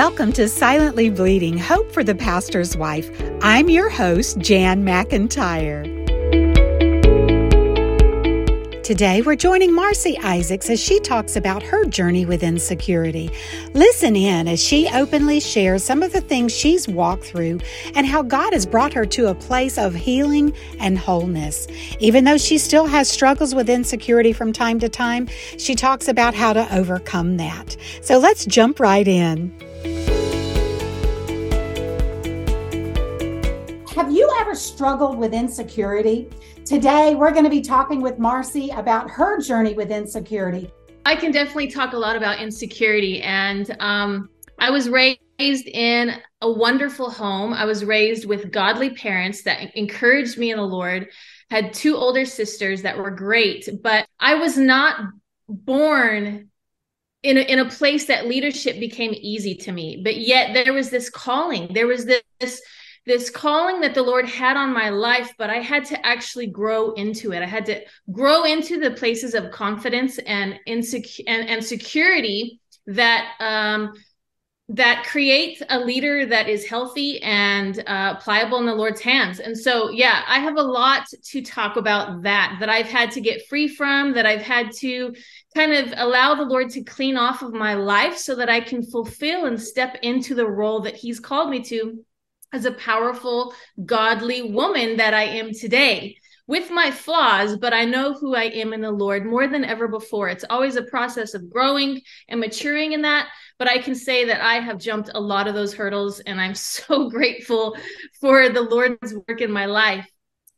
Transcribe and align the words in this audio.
Welcome 0.00 0.32
to 0.32 0.48
Silently 0.48 1.10
Bleeding 1.10 1.58
Hope 1.58 1.92
for 1.92 2.02
the 2.02 2.14
Pastor's 2.14 2.74
Wife. 2.74 3.10
I'm 3.42 3.68
your 3.68 3.90
host, 3.90 4.38
Jan 4.38 4.82
McIntyre. 4.82 5.84
Today, 8.82 9.20
we're 9.20 9.36
joining 9.36 9.72
Marci 9.72 10.18
Isaacs 10.24 10.70
as 10.70 10.80
she 10.80 11.00
talks 11.00 11.36
about 11.36 11.62
her 11.62 11.84
journey 11.84 12.24
with 12.24 12.42
insecurity. 12.42 13.28
Listen 13.74 14.16
in 14.16 14.48
as 14.48 14.58
she 14.58 14.88
openly 14.88 15.38
shares 15.38 15.84
some 15.84 16.02
of 16.02 16.14
the 16.14 16.22
things 16.22 16.56
she's 16.56 16.88
walked 16.88 17.24
through 17.24 17.60
and 17.94 18.06
how 18.06 18.22
God 18.22 18.54
has 18.54 18.64
brought 18.64 18.94
her 18.94 19.04
to 19.04 19.26
a 19.26 19.34
place 19.34 19.76
of 19.76 19.94
healing 19.94 20.54
and 20.78 20.98
wholeness. 20.98 21.68
Even 21.98 22.24
though 22.24 22.38
she 22.38 22.56
still 22.56 22.86
has 22.86 23.06
struggles 23.06 23.54
with 23.54 23.68
insecurity 23.68 24.32
from 24.32 24.54
time 24.54 24.78
to 24.80 24.88
time, 24.88 25.28
she 25.58 25.74
talks 25.74 26.08
about 26.08 26.32
how 26.32 26.54
to 26.54 26.74
overcome 26.74 27.36
that. 27.36 27.76
So 28.00 28.18
let's 28.18 28.46
jump 28.46 28.80
right 28.80 29.06
in. 29.06 29.54
Have 34.10 34.16
you 34.16 34.36
ever 34.40 34.56
struggled 34.56 35.18
with 35.18 35.32
insecurity? 35.32 36.28
Today, 36.64 37.14
we're 37.14 37.30
going 37.30 37.44
to 37.44 37.48
be 37.48 37.60
talking 37.60 38.00
with 38.00 38.18
Marci 38.18 38.76
about 38.76 39.08
her 39.08 39.40
journey 39.40 39.74
with 39.74 39.92
insecurity. 39.92 40.68
I 41.06 41.14
can 41.14 41.30
definitely 41.30 41.68
talk 41.68 41.92
a 41.92 41.96
lot 41.96 42.16
about 42.16 42.40
insecurity. 42.40 43.22
And 43.22 43.76
um, 43.78 44.28
I 44.58 44.70
was 44.70 44.88
raised 44.88 45.20
in 45.38 46.20
a 46.40 46.50
wonderful 46.50 47.08
home. 47.08 47.52
I 47.52 47.64
was 47.66 47.84
raised 47.84 48.24
with 48.24 48.50
godly 48.50 48.90
parents 48.90 49.44
that 49.44 49.76
encouraged 49.76 50.38
me 50.38 50.50
in 50.50 50.56
the 50.56 50.64
Lord, 50.64 51.06
had 51.48 51.72
two 51.72 51.94
older 51.94 52.24
sisters 52.24 52.82
that 52.82 52.98
were 52.98 53.12
great, 53.12 53.68
but 53.80 54.08
I 54.18 54.34
was 54.34 54.58
not 54.58 55.02
born 55.48 56.50
in 57.22 57.36
a, 57.38 57.42
in 57.42 57.60
a 57.60 57.68
place 57.68 58.06
that 58.06 58.26
leadership 58.26 58.80
became 58.80 59.14
easy 59.14 59.54
to 59.54 59.70
me. 59.70 60.00
But 60.02 60.16
yet 60.16 60.52
there 60.52 60.72
was 60.72 60.90
this 60.90 61.10
calling, 61.10 61.72
there 61.74 61.86
was 61.86 62.06
this 62.06 62.22
this 62.40 62.60
calling 63.30 63.80
that 63.80 63.94
the 63.94 64.02
Lord 64.02 64.28
had 64.28 64.56
on 64.56 64.72
my 64.72 64.90
life, 64.90 65.32
but 65.38 65.50
I 65.50 65.56
had 65.56 65.84
to 65.86 66.06
actually 66.06 66.46
grow 66.46 66.92
into 66.92 67.32
it. 67.32 67.42
I 67.42 67.46
had 67.46 67.66
to 67.66 67.80
grow 68.12 68.44
into 68.44 68.78
the 68.78 68.92
places 68.92 69.34
of 69.34 69.50
confidence 69.50 70.18
and 70.18 70.58
insecure 70.66 71.24
and, 71.26 71.48
and 71.48 71.64
security 71.64 72.60
that 72.86 73.32
um, 73.40 73.94
that 74.72 75.04
create 75.04 75.60
a 75.68 75.80
leader 75.80 76.24
that 76.26 76.48
is 76.48 76.64
healthy 76.64 77.20
and 77.22 77.82
uh, 77.88 78.14
pliable 78.16 78.58
in 78.58 78.66
the 78.66 78.74
Lord's 78.74 79.00
hands. 79.00 79.40
And 79.40 79.58
so, 79.58 79.90
yeah, 79.90 80.22
I 80.28 80.38
have 80.38 80.56
a 80.56 80.62
lot 80.62 81.08
to 81.08 81.42
talk 81.42 81.76
about 81.76 82.22
that 82.22 82.58
that 82.60 82.68
I've 82.68 82.86
had 82.86 83.10
to 83.12 83.20
get 83.20 83.48
free 83.48 83.66
from, 83.66 84.12
that 84.12 84.26
I've 84.26 84.42
had 84.42 84.70
to 84.76 85.12
kind 85.56 85.72
of 85.72 85.92
allow 85.96 86.36
the 86.36 86.44
Lord 86.44 86.70
to 86.70 86.84
clean 86.84 87.16
off 87.16 87.42
of 87.42 87.52
my 87.52 87.74
life 87.74 88.16
so 88.16 88.36
that 88.36 88.48
I 88.48 88.60
can 88.60 88.84
fulfill 88.84 89.46
and 89.46 89.60
step 89.60 89.98
into 90.02 90.36
the 90.36 90.46
role 90.46 90.82
that 90.82 90.94
He's 90.94 91.18
called 91.18 91.50
me 91.50 91.64
to 91.64 92.04
as 92.52 92.64
a 92.64 92.72
powerful, 92.72 93.54
godly 93.84 94.42
woman 94.52 94.96
that 94.96 95.14
I 95.14 95.24
am 95.24 95.52
today 95.52 96.16
with 96.50 96.68
my 96.68 96.90
flaws, 96.90 97.56
but 97.56 97.72
I 97.72 97.84
know 97.84 98.12
who 98.12 98.34
I 98.34 98.46
am 98.46 98.72
in 98.72 98.80
the 98.80 98.90
Lord 98.90 99.24
more 99.24 99.46
than 99.46 99.64
ever 99.64 99.86
before. 99.86 100.28
It's 100.28 100.44
always 100.50 100.74
a 100.74 100.82
process 100.82 101.32
of 101.34 101.48
growing 101.48 102.00
and 102.28 102.40
maturing 102.40 102.90
in 102.90 103.02
that. 103.02 103.28
But 103.56 103.68
I 103.68 103.78
can 103.78 103.94
say 103.94 104.24
that 104.24 104.40
I 104.40 104.54
have 104.54 104.78
jumped 104.78 105.10
a 105.14 105.20
lot 105.20 105.46
of 105.46 105.54
those 105.54 105.72
hurdles, 105.72 106.18
and 106.18 106.40
I'm 106.40 106.54
so 106.56 107.08
grateful 107.08 107.76
for 108.20 108.48
the 108.48 108.62
Lord's 108.62 109.14
work 109.14 109.40
in 109.40 109.52
my 109.52 109.66
life. 109.66 110.10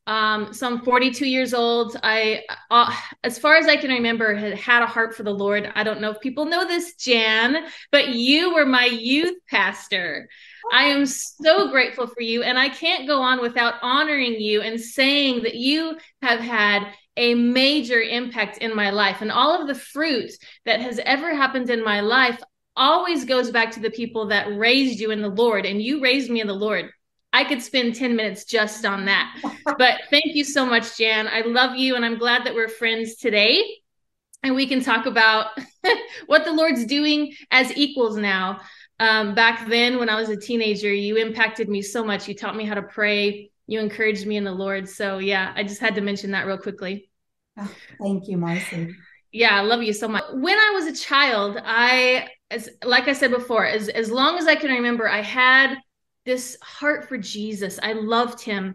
Um, 0.06 0.52
so 0.52 0.66
I'm 0.66 0.80
42 0.80 1.26
years 1.26 1.54
old. 1.54 1.96
I, 2.02 2.42
uh, 2.70 2.92
as 3.22 3.38
far 3.38 3.56
as 3.56 3.66
I 3.66 3.76
can 3.76 3.90
remember, 3.90 4.34
had 4.34 4.54
had 4.54 4.82
a 4.82 4.86
heart 4.86 5.14
for 5.14 5.22
the 5.22 5.32
Lord. 5.32 5.70
I 5.76 5.84
don't 5.84 6.00
know 6.00 6.10
if 6.10 6.20
people 6.20 6.44
know 6.44 6.66
this, 6.66 6.94
Jan, 6.96 7.66
but 7.92 8.08
you 8.08 8.52
were 8.52 8.66
my 8.66 8.86
youth 8.86 9.36
pastor. 9.48 10.28
I 10.72 10.84
am 10.84 11.06
so 11.06 11.70
grateful 11.70 12.08
for 12.08 12.20
you. 12.20 12.42
And 12.42 12.58
I 12.58 12.68
can't 12.68 13.06
go 13.06 13.22
on 13.22 13.40
without 13.40 13.74
honoring 13.82 14.40
you 14.40 14.60
and 14.60 14.80
saying 14.80 15.44
that 15.44 15.54
you 15.54 15.96
have 16.20 16.40
had 16.40 16.92
a 17.16 17.34
major 17.34 18.00
impact 18.00 18.58
in 18.58 18.74
my 18.74 18.90
life. 18.90 19.20
And 19.20 19.30
all 19.30 19.60
of 19.60 19.68
the 19.68 19.74
fruit 19.74 20.32
that 20.64 20.80
has 20.80 20.98
ever 21.04 21.34
happened 21.34 21.70
in 21.70 21.84
my 21.84 22.00
life 22.00 22.40
always 22.74 23.24
goes 23.24 23.50
back 23.50 23.70
to 23.72 23.80
the 23.80 23.90
people 23.90 24.28
that 24.28 24.56
raised 24.56 24.98
you 24.98 25.10
in 25.10 25.20
the 25.20 25.28
Lord. 25.28 25.66
And 25.66 25.80
you 25.80 26.02
raised 26.02 26.30
me 26.30 26.40
in 26.40 26.46
the 26.46 26.54
Lord. 26.54 26.90
I 27.32 27.44
could 27.44 27.62
spend 27.62 27.94
10 27.94 28.14
minutes 28.14 28.44
just 28.44 28.84
on 28.84 29.06
that. 29.06 29.34
but 29.78 30.00
thank 30.10 30.34
you 30.34 30.44
so 30.44 30.66
much, 30.66 30.98
Jan. 30.98 31.28
I 31.28 31.40
love 31.42 31.76
you. 31.76 31.96
And 31.96 32.04
I'm 32.04 32.18
glad 32.18 32.44
that 32.44 32.54
we're 32.54 32.68
friends 32.68 33.16
today. 33.16 33.62
And 34.42 34.54
we 34.54 34.66
can 34.66 34.82
talk 34.82 35.06
about 35.06 35.46
what 36.26 36.44
the 36.44 36.52
Lord's 36.52 36.84
doing 36.84 37.32
as 37.50 37.76
equals 37.76 38.16
now 38.16 38.60
um, 39.02 39.34
back 39.34 39.68
then 39.68 39.98
when 39.98 40.08
I 40.08 40.14
was 40.14 40.28
a 40.28 40.36
teenager, 40.36 40.92
you 40.92 41.16
impacted 41.16 41.68
me 41.68 41.82
so 41.82 42.04
much. 42.04 42.28
You 42.28 42.36
taught 42.36 42.54
me 42.54 42.64
how 42.64 42.74
to 42.74 42.82
pray. 42.82 43.50
You 43.66 43.80
encouraged 43.80 44.26
me 44.26 44.36
in 44.36 44.44
the 44.44 44.52
Lord. 44.52 44.88
So 44.88 45.18
yeah, 45.18 45.52
I 45.56 45.64
just 45.64 45.80
had 45.80 45.96
to 45.96 46.00
mention 46.00 46.30
that 46.30 46.46
real 46.46 46.56
quickly. 46.56 47.10
Oh, 47.58 47.68
thank 48.00 48.28
you, 48.28 48.36
Marci. 48.36 48.94
Yeah, 49.32 49.58
I 49.58 49.62
love 49.62 49.82
you 49.82 49.92
so 49.92 50.06
much. 50.06 50.22
When 50.32 50.56
I 50.56 50.70
was 50.74 50.86
a 50.86 50.92
child, 50.92 51.58
I, 51.64 52.28
as 52.52 52.68
like 52.84 53.08
I 53.08 53.12
said 53.12 53.32
before, 53.32 53.66
as 53.66 53.88
as 53.88 54.08
long 54.08 54.38
as 54.38 54.46
I 54.46 54.54
can 54.54 54.70
remember, 54.70 55.08
I 55.08 55.20
had 55.20 55.74
this 56.24 56.56
heart 56.62 57.08
for 57.08 57.18
Jesus. 57.18 57.78
I 57.82 57.92
loved 57.92 58.40
him. 58.40 58.74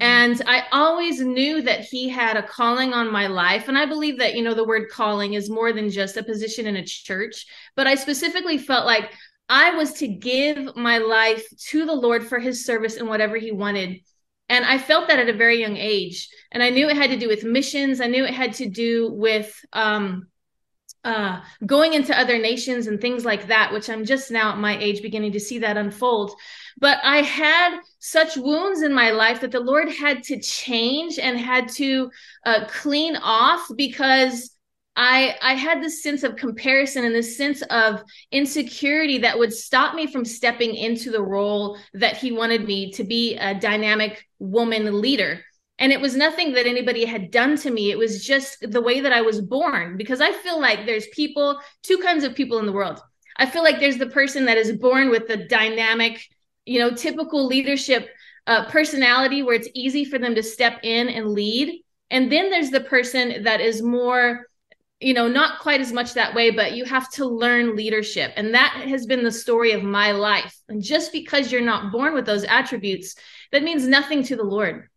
And 0.00 0.42
I 0.46 0.64
always 0.72 1.20
knew 1.20 1.62
that 1.62 1.80
he 1.80 2.08
had 2.08 2.36
a 2.36 2.42
calling 2.42 2.92
on 2.92 3.12
my 3.12 3.28
life. 3.28 3.68
And 3.68 3.78
I 3.78 3.86
believe 3.86 4.18
that, 4.18 4.34
you 4.34 4.42
know, 4.42 4.54
the 4.54 4.66
word 4.66 4.88
calling 4.90 5.34
is 5.34 5.48
more 5.48 5.72
than 5.72 5.88
just 5.88 6.16
a 6.16 6.24
position 6.24 6.66
in 6.66 6.76
a 6.76 6.84
church. 6.84 7.46
But 7.76 7.86
I 7.86 7.94
specifically 7.94 8.58
felt 8.58 8.86
like 8.86 9.12
I 9.48 9.70
was 9.72 9.92
to 9.94 10.08
give 10.08 10.74
my 10.74 10.98
life 10.98 11.46
to 11.68 11.86
the 11.86 11.94
Lord 11.94 12.26
for 12.26 12.40
his 12.40 12.64
service 12.64 12.96
and 12.96 13.08
whatever 13.08 13.36
he 13.36 13.52
wanted. 13.52 14.00
And 14.48 14.64
I 14.64 14.78
felt 14.78 15.08
that 15.08 15.20
at 15.20 15.28
a 15.28 15.36
very 15.36 15.60
young 15.60 15.76
age. 15.76 16.28
And 16.50 16.62
I 16.62 16.70
knew 16.70 16.88
it 16.88 16.96
had 16.96 17.10
to 17.10 17.18
do 17.18 17.28
with 17.28 17.44
missions. 17.44 18.00
I 18.00 18.08
knew 18.08 18.24
it 18.24 18.34
had 18.34 18.54
to 18.54 18.68
do 18.68 19.12
with 19.12 19.54
um, 19.72 20.26
uh, 21.04 21.40
going 21.66 21.94
into 21.94 22.18
other 22.18 22.38
nations 22.38 22.86
and 22.86 23.00
things 23.00 23.24
like 23.24 23.46
that, 23.48 23.72
which 23.72 23.90
I'm 23.90 24.04
just 24.04 24.30
now 24.30 24.52
at 24.52 24.58
my 24.58 24.78
age 24.78 25.02
beginning 25.02 25.32
to 25.32 25.40
see 25.40 25.58
that 25.58 25.76
unfold. 25.76 26.32
But 26.78 26.98
I 27.04 27.18
had 27.18 27.78
such 27.98 28.36
wounds 28.36 28.82
in 28.82 28.92
my 28.92 29.10
life 29.10 29.40
that 29.42 29.52
the 29.52 29.60
Lord 29.60 29.88
had 29.90 30.22
to 30.24 30.40
change 30.40 31.18
and 31.18 31.38
had 31.38 31.68
to 31.74 32.10
uh, 32.44 32.66
clean 32.68 33.16
off 33.16 33.68
because 33.76 34.50
I 34.96 35.36
I 35.42 35.54
had 35.54 35.82
this 35.82 36.02
sense 36.02 36.22
of 36.22 36.36
comparison 36.36 37.04
and 37.04 37.14
this 37.14 37.36
sense 37.36 37.62
of 37.62 38.02
insecurity 38.30 39.18
that 39.18 39.38
would 39.38 39.52
stop 39.52 39.94
me 39.94 40.06
from 40.06 40.24
stepping 40.24 40.74
into 40.74 41.10
the 41.10 41.22
role 41.22 41.78
that 41.94 42.16
he 42.16 42.32
wanted 42.32 42.64
me 42.66 42.92
to 42.92 43.04
be 43.04 43.36
a 43.36 43.54
dynamic 43.54 44.26
woman 44.38 45.00
leader. 45.00 45.44
And 45.78 45.92
it 45.92 46.00
was 46.00 46.14
nothing 46.14 46.52
that 46.52 46.66
anybody 46.66 47.04
had 47.04 47.30
done 47.30 47.56
to 47.58 47.70
me. 47.70 47.90
It 47.90 47.98
was 47.98 48.24
just 48.24 48.58
the 48.70 48.80
way 48.80 49.00
that 49.00 49.12
I 49.12 49.22
was 49.22 49.40
born 49.40 49.96
because 49.96 50.20
I 50.20 50.32
feel 50.32 50.60
like 50.60 50.86
there's 50.86 51.06
people, 51.08 51.60
two 51.82 51.98
kinds 51.98 52.22
of 52.22 52.34
people 52.34 52.58
in 52.58 52.66
the 52.66 52.72
world. 52.72 53.00
I 53.36 53.46
feel 53.46 53.64
like 53.64 53.80
there's 53.80 53.98
the 53.98 54.06
person 54.06 54.44
that 54.44 54.56
is 54.56 54.72
born 54.72 55.10
with 55.10 55.26
the 55.26 55.36
dynamic, 55.36 56.24
you 56.64 56.78
know, 56.78 56.90
typical 56.92 57.46
leadership 57.46 58.08
uh, 58.46 58.66
personality 58.70 59.42
where 59.42 59.56
it's 59.56 59.68
easy 59.74 60.04
for 60.04 60.18
them 60.18 60.36
to 60.36 60.42
step 60.42 60.78
in 60.84 61.08
and 61.08 61.30
lead. 61.30 61.82
And 62.10 62.30
then 62.30 62.50
there's 62.50 62.70
the 62.70 62.80
person 62.80 63.42
that 63.42 63.60
is 63.60 63.82
more 63.82 64.46
you 65.00 65.12
know 65.12 65.28
not 65.28 65.60
quite 65.60 65.80
as 65.80 65.92
much 65.92 66.14
that 66.14 66.34
way 66.34 66.50
but 66.50 66.76
you 66.76 66.84
have 66.84 67.10
to 67.10 67.26
learn 67.26 67.76
leadership 67.76 68.32
and 68.36 68.54
that 68.54 68.72
has 68.88 69.06
been 69.06 69.24
the 69.24 69.30
story 69.30 69.72
of 69.72 69.82
my 69.82 70.12
life 70.12 70.56
and 70.68 70.82
just 70.82 71.12
because 71.12 71.50
you're 71.50 71.60
not 71.60 71.90
born 71.90 72.14
with 72.14 72.24
those 72.24 72.44
attributes 72.44 73.16
that 73.50 73.64
means 73.64 73.86
nothing 73.86 74.22
to 74.22 74.36
the 74.36 74.44
lord 74.44 74.88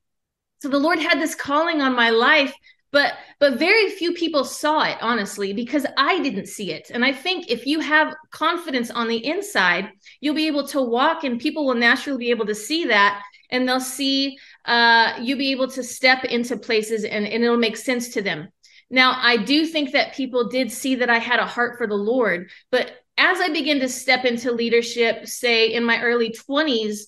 so 0.60 0.70
the 0.70 0.78
lord 0.78 1.00
had 1.00 1.20
this 1.20 1.36
calling 1.36 1.82
on 1.82 1.96
my 1.96 2.10
life 2.10 2.54
but 2.92 3.14
but 3.40 3.60
very 3.60 3.90
few 3.90 4.14
people 4.14 4.44
saw 4.44 4.84
it 4.84 4.98
honestly 5.02 5.54
because 5.54 5.86
i 5.98 6.20
didn't 6.22 6.48
see 6.48 6.72
it 6.72 6.90
and 6.94 7.04
i 7.04 7.12
think 7.12 7.50
if 7.50 7.66
you 7.66 7.80
have 7.80 8.14
confidence 8.32 8.90
on 8.92 9.08
the 9.08 9.26
inside 9.26 9.90
you'll 10.22 10.36
be 10.36 10.48
able 10.48 10.68
to 10.68 10.82
walk 10.82 11.24
and 11.24 11.40
people 11.40 11.66
will 11.66 11.76
naturally 11.76 12.20
be 12.20 12.30
able 12.30 12.46
to 12.46 12.56
see 12.56 12.86
that 12.86 13.22
and 13.50 13.68
they'll 13.68 13.80
see 13.80 14.38
uh, 14.66 15.14
you'll 15.22 15.38
be 15.38 15.52
able 15.52 15.70
to 15.70 15.82
step 15.82 16.26
into 16.26 16.58
places 16.58 17.06
and, 17.06 17.26
and 17.26 17.44
it'll 17.44 17.56
make 17.56 17.78
sense 17.78 18.10
to 18.10 18.22
them 18.22 18.50
now, 18.90 19.18
I 19.22 19.38
do 19.38 19.66
think 19.66 19.92
that 19.92 20.14
people 20.14 20.48
did 20.48 20.72
see 20.72 20.96
that 20.96 21.10
I 21.10 21.18
had 21.18 21.40
a 21.40 21.46
heart 21.46 21.78
for 21.78 21.88
the 21.88 21.96
Lord, 21.96 22.50
but 22.72 22.92
as 23.18 23.40
I 23.42 23.50
began 23.50 23.80
to 23.80 23.90
step 23.90 24.24
into 24.24 24.52
leadership, 24.52 25.28
say 25.28 25.74
in 25.74 25.84
my 25.84 26.02
early 26.02 26.30
20s, 26.30 27.00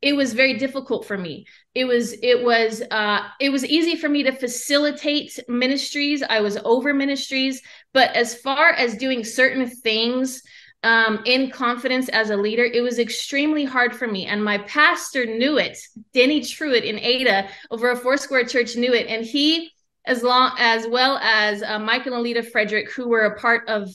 it 0.00 0.14
was 0.14 0.32
very 0.32 0.58
difficult 0.58 1.06
for 1.06 1.18
me. 1.18 1.46
It 1.78 1.84
was 1.84 2.12
it 2.24 2.42
was 2.42 2.82
uh 2.90 3.20
it 3.38 3.50
was 3.50 3.64
easy 3.64 3.94
for 3.94 4.08
me 4.08 4.24
to 4.24 4.32
facilitate 4.32 5.38
ministries. 5.46 6.24
I 6.28 6.40
was 6.40 6.56
over 6.64 6.92
ministries, 6.92 7.62
but 7.92 8.10
as 8.16 8.34
far 8.34 8.72
as 8.72 8.96
doing 8.96 9.22
certain 9.22 9.70
things 9.70 10.42
um, 10.82 11.22
in 11.24 11.52
confidence 11.52 12.08
as 12.08 12.30
a 12.30 12.36
leader, 12.36 12.64
it 12.64 12.80
was 12.80 12.98
extremely 12.98 13.64
hard 13.64 13.94
for 13.94 14.08
me. 14.08 14.26
And 14.26 14.42
my 14.42 14.58
pastor 14.58 15.24
knew 15.24 15.58
it. 15.58 15.78
Denny 16.12 16.40
Truitt 16.40 16.82
in 16.82 16.98
Ada 16.98 17.48
over 17.70 17.92
a 17.92 17.96
Foursquare 17.96 18.44
church 18.44 18.74
knew 18.74 18.92
it. 18.92 19.06
And 19.06 19.24
he 19.24 19.70
as 20.04 20.24
long 20.24 20.56
as 20.58 20.84
well 20.88 21.18
as 21.18 21.62
uh, 21.62 21.78
Mike 21.78 22.06
and 22.06 22.14
Alita 22.16 22.44
Frederick, 22.44 22.90
who 22.90 23.08
were 23.08 23.26
a 23.26 23.38
part 23.38 23.68
of 23.68 23.88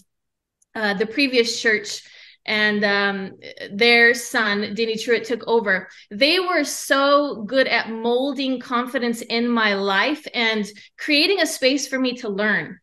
uh, 0.73 0.93
the 0.93 1.05
previous 1.05 1.61
church. 1.61 2.01
And 2.45 2.83
um, 2.83 3.37
their 3.71 4.13
son 4.13 4.73
Denny 4.73 4.95
Truitt 4.95 5.25
took 5.25 5.47
over. 5.47 5.87
They 6.11 6.39
were 6.39 6.63
so 6.63 7.43
good 7.43 7.67
at 7.67 7.89
molding 7.89 8.59
confidence 8.59 9.21
in 9.21 9.47
my 9.47 9.75
life 9.75 10.25
and 10.33 10.65
creating 10.97 11.41
a 11.41 11.47
space 11.47 11.87
for 11.87 11.99
me 11.99 12.15
to 12.17 12.29
learn. 12.29 12.79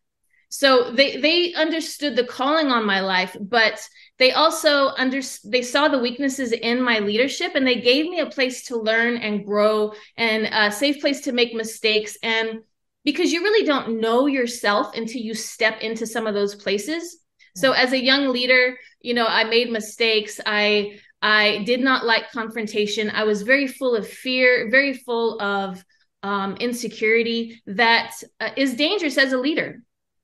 So 0.49 0.91
they 0.91 1.15
they 1.15 1.53
understood 1.53 2.17
the 2.17 2.25
calling 2.25 2.71
on 2.71 2.85
my 2.85 2.99
life, 2.99 3.37
but 3.39 3.87
they 4.19 4.33
also 4.33 4.89
under 4.97 5.21
they 5.45 5.61
saw 5.61 5.87
the 5.87 5.99
weaknesses 5.99 6.51
in 6.51 6.81
my 6.81 6.99
leadership, 6.99 7.53
and 7.55 7.65
they 7.65 7.79
gave 7.79 8.05
me 8.05 8.19
a 8.19 8.25
place 8.29 8.65
to 8.65 8.77
learn 8.77 9.15
and 9.17 9.45
grow 9.45 9.93
and 10.17 10.49
a 10.51 10.69
safe 10.71 10.99
place 10.99 11.21
to 11.21 11.31
make 11.31 11.53
mistakes 11.53 12.17
and 12.21 12.59
because 13.03 13.31
you 13.31 13.41
really 13.41 13.65
don't 13.65 13.99
know 13.99 14.27
yourself 14.27 14.95
until 14.95 15.21
you 15.21 15.33
step 15.33 15.81
into 15.81 16.05
some 16.05 16.27
of 16.27 16.33
those 16.33 16.53
places. 16.53 17.20
So 17.55 17.71
as 17.71 17.93
a 17.93 18.03
young 18.03 18.29
leader, 18.29 18.77
you 19.01 19.13
know, 19.13 19.25
I 19.27 19.43
made 19.43 19.71
mistakes. 19.71 20.39
I 20.45 20.99
I 21.21 21.63
did 21.65 21.81
not 21.81 22.05
like 22.05 22.31
confrontation. 22.31 23.09
I 23.11 23.23
was 23.23 23.43
very 23.43 23.67
full 23.67 23.95
of 23.95 24.07
fear, 24.07 24.69
very 24.71 24.93
full 24.93 25.39
of 25.41 25.83
um, 26.23 26.55
insecurity 26.57 27.61
that 27.67 28.13
uh, 28.39 28.49
is 28.55 28.75
dangerous 28.75 29.17
as 29.17 29.33
a 29.33 29.37
leader. 29.37 29.81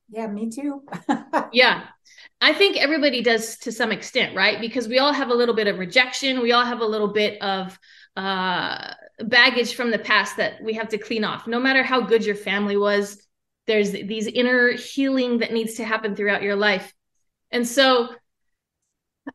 Yeah, 0.09 0.27
me 0.27 0.49
too. 0.49 0.83
yeah. 1.51 1.83
I 2.39 2.53
think 2.53 2.77
everybody 2.77 3.21
does 3.21 3.57
to 3.59 3.71
some 3.71 3.91
extent, 3.91 4.35
right? 4.35 4.61
Because 4.61 4.87
we 4.87 4.99
all 4.99 5.13
have 5.13 5.29
a 5.29 5.33
little 5.33 5.55
bit 5.55 5.67
of 5.67 5.79
rejection. 5.79 6.41
We 6.41 6.51
all 6.51 6.65
have 6.65 6.81
a 6.81 6.85
little 6.85 7.09
bit 7.09 7.41
of 7.41 7.77
uh, 8.15 8.93
baggage 9.19 9.75
from 9.75 9.91
the 9.91 9.99
past 9.99 10.37
that 10.37 10.61
we 10.63 10.73
have 10.73 10.89
to 10.89 10.97
clean 10.97 11.23
off. 11.23 11.47
No 11.47 11.59
matter 11.59 11.83
how 11.83 12.01
good 12.01 12.25
your 12.25 12.35
family 12.35 12.77
was, 12.77 13.21
there's 13.65 13.91
these 13.91 14.27
inner 14.27 14.71
healing 14.71 15.39
that 15.39 15.51
needs 15.51 15.75
to 15.75 15.83
happen 15.83 16.15
throughout 16.15 16.41
your 16.41 16.55
life. 16.55 16.93
And 17.51 17.67
so 17.67 18.09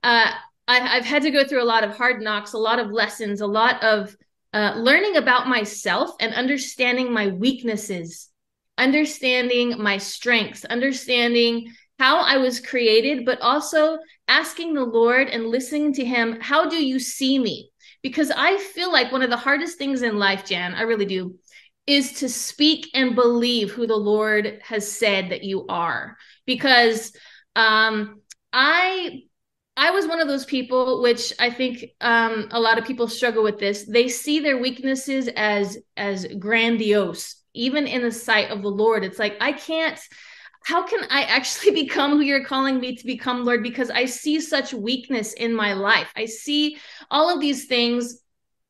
uh, 0.03 0.33
I, 0.69 0.79
have 0.79 1.05
had 1.05 1.23
to 1.23 1.31
go 1.31 1.45
through 1.45 1.63
a 1.63 1.65
lot 1.65 1.85
of 1.85 1.97
hard 1.97 2.23
knocks, 2.23 2.53
a 2.53 2.59
lot 2.59 2.79
of 2.79 2.91
lessons, 2.91 3.41
a 3.41 3.47
lot 3.47 3.83
of 3.83 4.17
uh, 4.53 4.75
learning 4.77 5.17
about 5.17 5.49
myself 5.49 6.11
and 6.21 6.35
understanding 6.35 7.13
my 7.13 7.29
weaknesses, 7.29 8.29
understanding 8.79 9.83
my 9.83 9.99
strengths, 9.99 10.65
understanding 10.65 11.73
how 11.99 12.21
I 12.21 12.39
was 12.39 12.61
created, 12.61 13.25
but 13.25 13.41
also 13.41 13.99
asking 14.29 14.75
the 14.75 14.85
Lord 14.85 15.29
and 15.29 15.47
listening 15.47 15.93
to 15.95 16.05
Him. 16.05 16.39
How 16.41 16.69
do 16.69 16.85
you 16.85 16.99
see 16.99 17.39
me? 17.39 17.71
Because 18.03 18.33
I 18.35 18.59
feel 18.59 18.91
like 18.91 19.13
one 19.13 19.23
of 19.23 19.31
the 19.31 19.37
hardest 19.37 19.79
things 19.79 20.03
in 20.03 20.19
life, 20.19 20.45
Jan, 20.45 20.75
I 20.75 20.83
really 20.83 21.05
do, 21.05 21.37
is 21.87 22.15
to 22.15 22.29
speak 22.29 22.89
and 22.95 23.15
believe 23.15 23.71
who 23.71 23.87
the 23.87 23.97
Lord 23.97 24.61
has 24.65 24.91
said 24.91 25.31
that 25.31 25.45
you 25.45 25.67
are. 25.69 26.17
Because 26.45 27.13
um, 27.57 28.21
I 28.53 29.23
I 29.77 29.91
was 29.91 30.07
one 30.07 30.21
of 30.21 30.29
those 30.29 30.45
people, 30.45 31.01
which 31.01 31.33
I 31.39 31.51
think 31.51 31.85
um, 32.01 32.49
a 32.51 32.61
lot 32.61 32.79
of 32.79 32.85
people 32.85 33.09
struggle 33.09 33.43
with 33.43 33.59
this. 33.59 33.85
They 33.85 34.09
see 34.09 34.41
their 34.41 34.59
weaknesses 34.59 35.29
as 35.29 35.79
as 35.97 36.27
grandiose, 36.39 37.37
even 37.55 37.87
in 37.87 38.03
the 38.03 38.13
sight 38.13 38.51
of 38.51 38.63
the 38.63 38.69
Lord. 38.69 39.05
It's 39.05 39.19
like 39.19 39.37
I 39.41 39.53
can't. 39.53 39.99
How 40.65 40.87
can 40.87 41.01
I 41.11 41.23
actually 41.23 41.71
become 41.85 42.13
who 42.13 42.21
you're 42.21 42.45
calling 42.45 42.81
me 42.81 42.97
to 42.97 43.07
become, 43.07 43.45
Lord? 43.45 43.63
Because 43.63 43.91
I 43.91 44.05
see 44.05 44.41
such 44.41 44.75
weakness 44.75 45.33
in 45.33 45.55
my 45.55 45.73
life. 45.73 46.13
I 46.15 46.27
see 46.27 46.77
all 47.11 47.35
of 47.35 47.41
these 47.41 47.65
things 47.65 48.21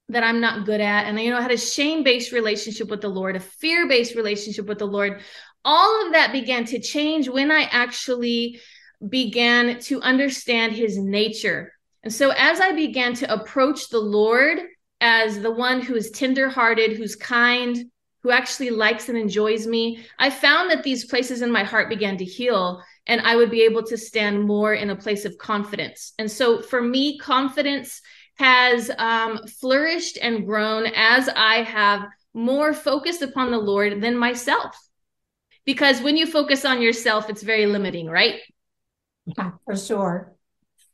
that 0.08 0.22
I'm 0.22 0.40
not 0.40 0.66
good 0.66 0.80
at, 0.80 1.06
and 1.06 1.18
you 1.18 1.30
know, 1.30 1.38
I 1.38 1.42
had 1.42 1.50
a 1.50 1.58
shame 1.58 2.04
based 2.04 2.30
relationship 2.30 2.88
with 2.88 3.00
the 3.00 3.08
Lord, 3.08 3.34
a 3.34 3.40
fear 3.40 3.88
based 3.88 4.14
relationship 4.14 4.66
with 4.66 4.78
the 4.78 4.86
Lord. 4.86 5.20
All 5.64 6.06
of 6.06 6.12
that 6.12 6.32
began 6.32 6.64
to 6.66 6.80
change 6.80 7.28
when 7.28 7.50
I 7.50 7.62
actually 7.62 8.60
began 9.08 9.78
to 9.80 10.00
understand 10.00 10.72
his 10.72 10.98
nature. 10.98 11.72
And 12.02 12.12
so 12.12 12.32
as 12.36 12.60
I 12.60 12.72
began 12.72 13.14
to 13.14 13.32
approach 13.32 13.88
the 13.88 14.00
Lord 14.00 14.58
as 15.00 15.40
the 15.40 15.50
one 15.50 15.80
who 15.80 15.94
is 15.94 16.10
tenderhearted, 16.10 16.96
who's 16.96 17.16
kind, 17.16 17.90
who 18.22 18.30
actually 18.30 18.70
likes 18.70 19.08
and 19.08 19.18
enjoys 19.18 19.66
me, 19.66 20.04
I 20.18 20.30
found 20.30 20.70
that 20.70 20.82
these 20.82 21.06
places 21.06 21.42
in 21.42 21.50
my 21.50 21.64
heart 21.64 21.88
began 21.88 22.16
to 22.18 22.24
heal 22.24 22.82
and 23.06 23.20
I 23.20 23.34
would 23.34 23.50
be 23.50 23.62
able 23.62 23.82
to 23.84 23.98
stand 23.98 24.44
more 24.44 24.74
in 24.74 24.90
a 24.90 24.96
place 24.96 25.24
of 25.24 25.38
confidence. 25.38 26.12
And 26.18 26.30
so 26.30 26.62
for 26.62 26.80
me, 26.80 27.18
confidence 27.18 28.00
has 28.36 28.90
um, 28.96 29.40
flourished 29.60 30.18
and 30.20 30.46
grown 30.46 30.86
as 30.86 31.28
I 31.28 31.62
have 31.62 32.06
more 32.34 32.72
focused 32.72 33.22
upon 33.22 33.50
the 33.50 33.58
Lord 33.58 34.00
than 34.00 34.16
myself. 34.16 34.76
Because 35.64 36.00
when 36.00 36.16
you 36.16 36.26
focus 36.26 36.64
on 36.64 36.82
yourself, 36.82 37.28
it's 37.28 37.42
very 37.42 37.66
limiting, 37.66 38.08
right? 38.08 38.40
Yeah, 39.26 39.52
for 39.64 39.76
sure. 39.76 40.34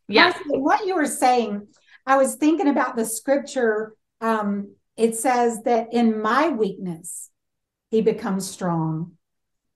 Yeah. 0.09 0.33
what 0.47 0.87
you 0.87 0.95
were 0.95 1.07
saying, 1.07 1.69
I 2.07 2.17
was 2.17 2.37
thinking 2.37 2.69
about 2.69 2.97
the 2.97 3.05
scripture. 3.05 3.95
Um, 4.21 4.75
it 4.97 5.17
says 5.17 5.63
that 5.65 5.93
in 5.93 6.21
my 6.21 6.49
weakness, 6.49 7.31
he 7.91 8.01
becomes 8.01 8.51
strong. 8.51 9.13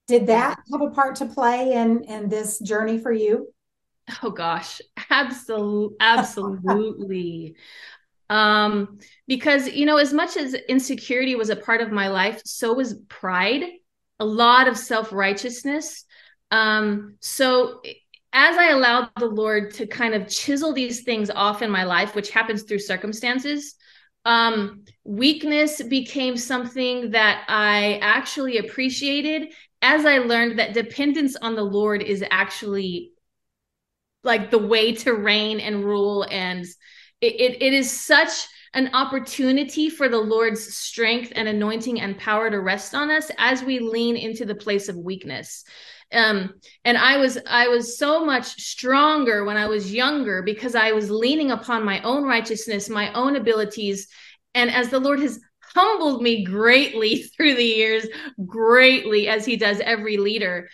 Did 0.07 0.27
that 0.27 0.59
have 0.71 0.81
a 0.81 0.89
part 0.89 1.15
to 1.17 1.25
play 1.25 1.73
in 1.73 2.03
in 2.03 2.29
this 2.29 2.59
journey 2.59 2.97
for 2.97 3.11
you? 3.11 3.53
Oh 4.21 4.31
gosh, 4.31 4.81
absolutely, 5.09 5.95
absolutely. 6.01 7.55
um, 8.29 8.99
because 9.27 9.69
you 9.69 9.85
know, 9.85 9.97
as 9.97 10.11
much 10.11 10.35
as 10.35 10.53
insecurity 10.53 11.35
was 11.35 11.49
a 11.49 11.55
part 11.55 11.81
of 11.81 11.91
my 11.91 12.09
life, 12.09 12.41
so 12.43 12.73
was 12.73 12.95
pride, 13.07 13.63
a 14.19 14.25
lot 14.25 14.67
of 14.67 14.77
self 14.77 15.13
righteousness. 15.13 16.03
Um, 16.51 17.15
so 17.21 17.81
as 18.33 18.57
I 18.57 18.69
allowed 18.69 19.09
the 19.19 19.27
Lord 19.27 19.73
to 19.75 19.85
kind 19.85 20.15
of 20.15 20.27
chisel 20.27 20.73
these 20.73 21.03
things 21.03 21.29
off 21.29 21.61
in 21.61 21.69
my 21.69 21.83
life, 21.83 22.15
which 22.15 22.31
happens 22.31 22.63
through 22.63 22.79
circumstances, 22.79 23.75
um, 24.25 24.85
weakness 25.03 25.81
became 25.83 26.35
something 26.35 27.11
that 27.11 27.45
I 27.47 27.99
actually 28.01 28.57
appreciated 28.57 29.53
as 29.81 30.05
I 30.05 30.19
learned 30.19 30.59
that 30.59 30.73
dependence 30.73 31.35
on 31.35 31.55
the 31.55 31.63
Lord 31.63 32.01
is 32.01 32.23
actually 32.31 33.11
like 34.23 34.49
the 34.49 34.57
way 34.57 34.93
to 34.95 35.13
reign 35.13 35.59
and 35.59 35.83
rule. 35.83 36.25
And 36.29 36.65
it, 37.21 37.35
it, 37.39 37.61
it 37.61 37.73
is 37.73 37.91
such 37.91 38.47
an 38.73 38.89
opportunity 38.93 39.89
for 39.89 40.09
the 40.09 40.19
Lord's 40.19 40.75
strength 40.75 41.31
and 41.35 41.47
anointing 41.47 42.01
and 42.01 42.17
power 42.17 42.49
to 42.49 42.59
rest 42.59 42.95
on 42.95 43.11
us 43.11 43.29
as 43.37 43.63
we 43.63 43.79
lean 43.79 44.17
into 44.17 44.45
the 44.45 44.55
place 44.55 44.89
of 44.89 44.97
weakness. 44.97 45.63
Um 46.11 46.53
and 46.85 46.95
i 46.95 47.17
was 47.17 47.39
i 47.47 47.67
was 47.69 47.97
so 47.97 48.23
much 48.23 48.45
stronger 48.61 49.45
when 49.45 49.57
i 49.57 49.65
was 49.65 49.91
younger 49.91 50.43
because 50.43 50.75
i 50.75 50.91
was 50.91 51.09
leaning 51.09 51.49
upon 51.49 51.83
my 51.83 52.01
own 52.03 52.23
righteousness 52.23 52.87
my 52.87 53.11
own 53.13 53.35
abilities. 53.35 54.07
And 54.53 54.69
as 54.69 54.89
the 54.89 54.99
lord 54.99 55.19
has 55.21 55.39
humbled 55.73 56.21
me 56.21 56.43
greatly 56.43 57.23
through 57.35 57.55
the 57.55 57.63
years 57.63 58.05
greatly 58.45 59.27
as 59.27 59.43
he 59.43 59.55
does 59.55 59.79
every 59.79 60.17
leader 60.17 60.69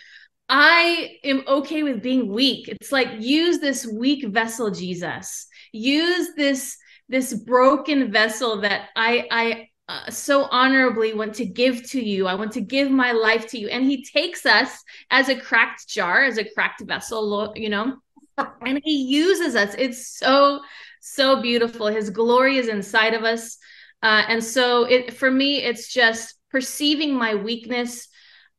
i 0.50 1.16
am 1.24 1.42
okay 1.46 1.84
with 1.84 2.02
being 2.02 2.30
weak. 2.30 2.68
It's 2.68 2.92
like 2.92 3.08
use 3.20 3.60
this 3.60 3.86
weak 3.86 4.26
vessel 4.28 4.70
jesus. 4.70 5.46
Use 5.72 6.34
this 6.36 6.76
this 7.10 7.34
broken 7.34 8.10
vessel 8.10 8.62
that 8.62 8.88
i 8.96 9.26
i 9.30 9.68
uh, 9.90 10.08
so 10.08 10.44
honorably 10.52 11.14
want 11.14 11.34
to 11.34 11.44
give 11.44 11.82
to 11.82 12.00
you. 12.00 12.28
I 12.28 12.34
want 12.34 12.52
to 12.52 12.60
give 12.60 12.92
my 12.92 13.10
life 13.10 13.48
to 13.48 13.58
you. 13.58 13.66
And 13.66 13.84
he 13.84 14.04
takes 14.04 14.46
us 14.46 14.84
as 15.10 15.28
a 15.28 15.34
cracked 15.34 15.88
jar, 15.88 16.22
as 16.22 16.38
a 16.38 16.48
cracked 16.48 16.80
vessel, 16.82 17.52
you 17.56 17.70
know, 17.70 17.96
and 18.64 18.80
he 18.84 19.02
uses 19.02 19.56
us. 19.56 19.74
It's 19.76 20.16
so, 20.16 20.60
so 21.00 21.42
beautiful. 21.42 21.88
His 21.88 22.08
glory 22.10 22.58
is 22.58 22.68
inside 22.68 23.14
of 23.14 23.24
us. 23.24 23.58
Uh, 24.00 24.22
and 24.28 24.44
so 24.44 24.84
it, 24.84 25.14
for 25.14 25.28
me, 25.28 25.56
it's 25.56 25.92
just 25.92 26.36
perceiving 26.52 27.12
my 27.12 27.34
weakness 27.34 28.06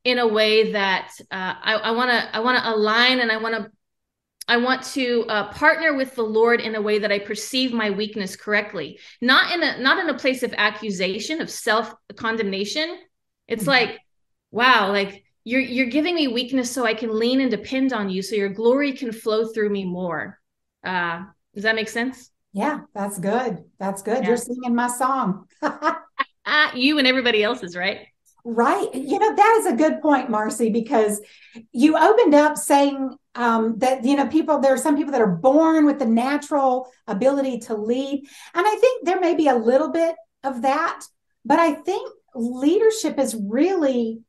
in 0.03 0.19
a 0.19 0.27
way 0.27 0.73
that 0.73 1.13
uh, 1.31 1.53
I 1.63 1.91
want 1.91 2.11
to, 2.11 2.35
I 2.35 2.41
want 2.41 2.61
to 2.61 2.69
align 2.69 3.21
and 3.21 3.31
I 3.31 3.37
want 3.37 3.55
to 3.55 3.71
I 4.51 4.57
want 4.57 4.83
to 4.95 5.23
uh, 5.29 5.47
partner 5.53 5.93
with 5.93 6.13
the 6.13 6.23
Lord 6.23 6.59
in 6.59 6.75
a 6.75 6.81
way 6.81 6.99
that 6.99 7.09
I 7.09 7.19
perceive 7.19 7.71
my 7.71 7.89
weakness 7.89 8.35
correctly, 8.35 8.99
not 9.21 9.53
in 9.53 9.63
a 9.63 9.79
not 9.79 9.97
in 9.97 10.09
a 10.09 10.17
place 10.17 10.43
of 10.43 10.53
accusation 10.57 11.39
of 11.39 11.49
self 11.49 11.93
condemnation. 12.17 12.97
It's 13.47 13.61
mm-hmm. 13.61 13.69
like, 13.69 13.99
wow, 14.51 14.91
like 14.91 15.23
you're 15.45 15.61
you're 15.61 15.85
giving 15.85 16.15
me 16.15 16.27
weakness 16.27 16.69
so 16.69 16.85
I 16.85 16.95
can 16.95 17.17
lean 17.17 17.39
and 17.39 17.49
depend 17.49 17.93
on 17.93 18.09
you, 18.09 18.21
so 18.21 18.35
your 18.35 18.49
glory 18.49 18.91
can 18.91 19.13
flow 19.13 19.47
through 19.47 19.69
me 19.69 19.85
more. 19.85 20.37
Uh, 20.83 21.23
does 21.55 21.63
that 21.63 21.75
make 21.75 21.87
sense? 21.87 22.29
Yeah, 22.51 22.81
that's 22.93 23.19
good. 23.19 23.63
That's 23.79 24.01
good. 24.01 24.23
Yeah. 24.23 24.27
You're 24.27 24.37
singing 24.37 24.75
my 24.75 24.89
song. 24.89 25.47
uh, 25.61 26.71
you 26.75 26.97
and 26.97 27.07
everybody 27.07 27.41
else's, 27.41 27.77
right? 27.77 28.07
Right. 28.43 28.87
You 28.93 29.19
know, 29.19 29.35
that 29.35 29.57
is 29.59 29.65
a 29.67 29.75
good 29.75 30.01
point, 30.01 30.29
Marci, 30.29 30.73
because 30.73 31.21
you 31.71 31.97
opened 31.97 32.33
up 32.33 32.57
saying 32.57 33.15
um, 33.35 33.77
that, 33.77 34.03
you 34.03 34.15
know, 34.15 34.27
people, 34.27 34.59
there 34.59 34.73
are 34.73 34.77
some 34.77 34.97
people 34.97 35.11
that 35.11 35.21
are 35.21 35.27
born 35.27 35.85
with 35.85 35.99
the 35.99 36.07
natural 36.07 36.91
ability 37.07 37.59
to 37.59 37.75
lead. 37.75 38.27
And 38.53 38.65
I 38.67 38.75
think 38.81 39.05
there 39.05 39.19
may 39.19 39.35
be 39.35 39.47
a 39.47 39.55
little 39.55 39.91
bit 39.91 40.15
of 40.43 40.63
that, 40.63 41.03
but 41.45 41.59
I 41.59 41.73
think 41.73 42.11
leadership 42.33 43.19
is 43.19 43.35
really 43.35 44.21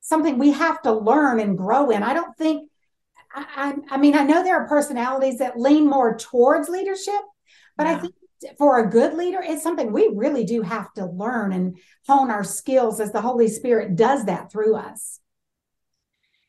something 0.00 0.38
we 0.38 0.52
have 0.52 0.82
to 0.82 0.92
learn 0.92 1.40
and 1.40 1.56
grow 1.56 1.90
in. 1.90 2.02
I 2.02 2.12
don't 2.12 2.36
think, 2.36 2.70
I, 3.34 3.74
I, 3.90 3.94
I 3.94 3.96
mean, 3.96 4.16
I 4.16 4.22
know 4.22 4.42
there 4.42 4.60
are 4.60 4.68
personalities 4.68 5.38
that 5.38 5.58
lean 5.58 5.88
more 5.88 6.16
towards 6.16 6.68
leadership, 6.68 7.22
but 7.76 7.86
yeah. 7.86 7.96
I 7.96 7.98
think 8.00 8.14
for 8.58 8.80
a 8.80 8.90
good 8.90 9.14
leader, 9.14 9.40
it's 9.42 9.62
something 9.62 9.92
we 9.92 10.10
really 10.14 10.44
do 10.44 10.62
have 10.62 10.92
to 10.94 11.06
learn 11.06 11.52
and 11.52 11.78
hone 12.06 12.30
our 12.30 12.44
skills 12.44 13.00
as 13.00 13.12
the 13.12 13.20
Holy 13.20 13.48
Spirit 13.48 13.96
does 13.96 14.26
that 14.26 14.50
through 14.50 14.76
us. 14.76 15.20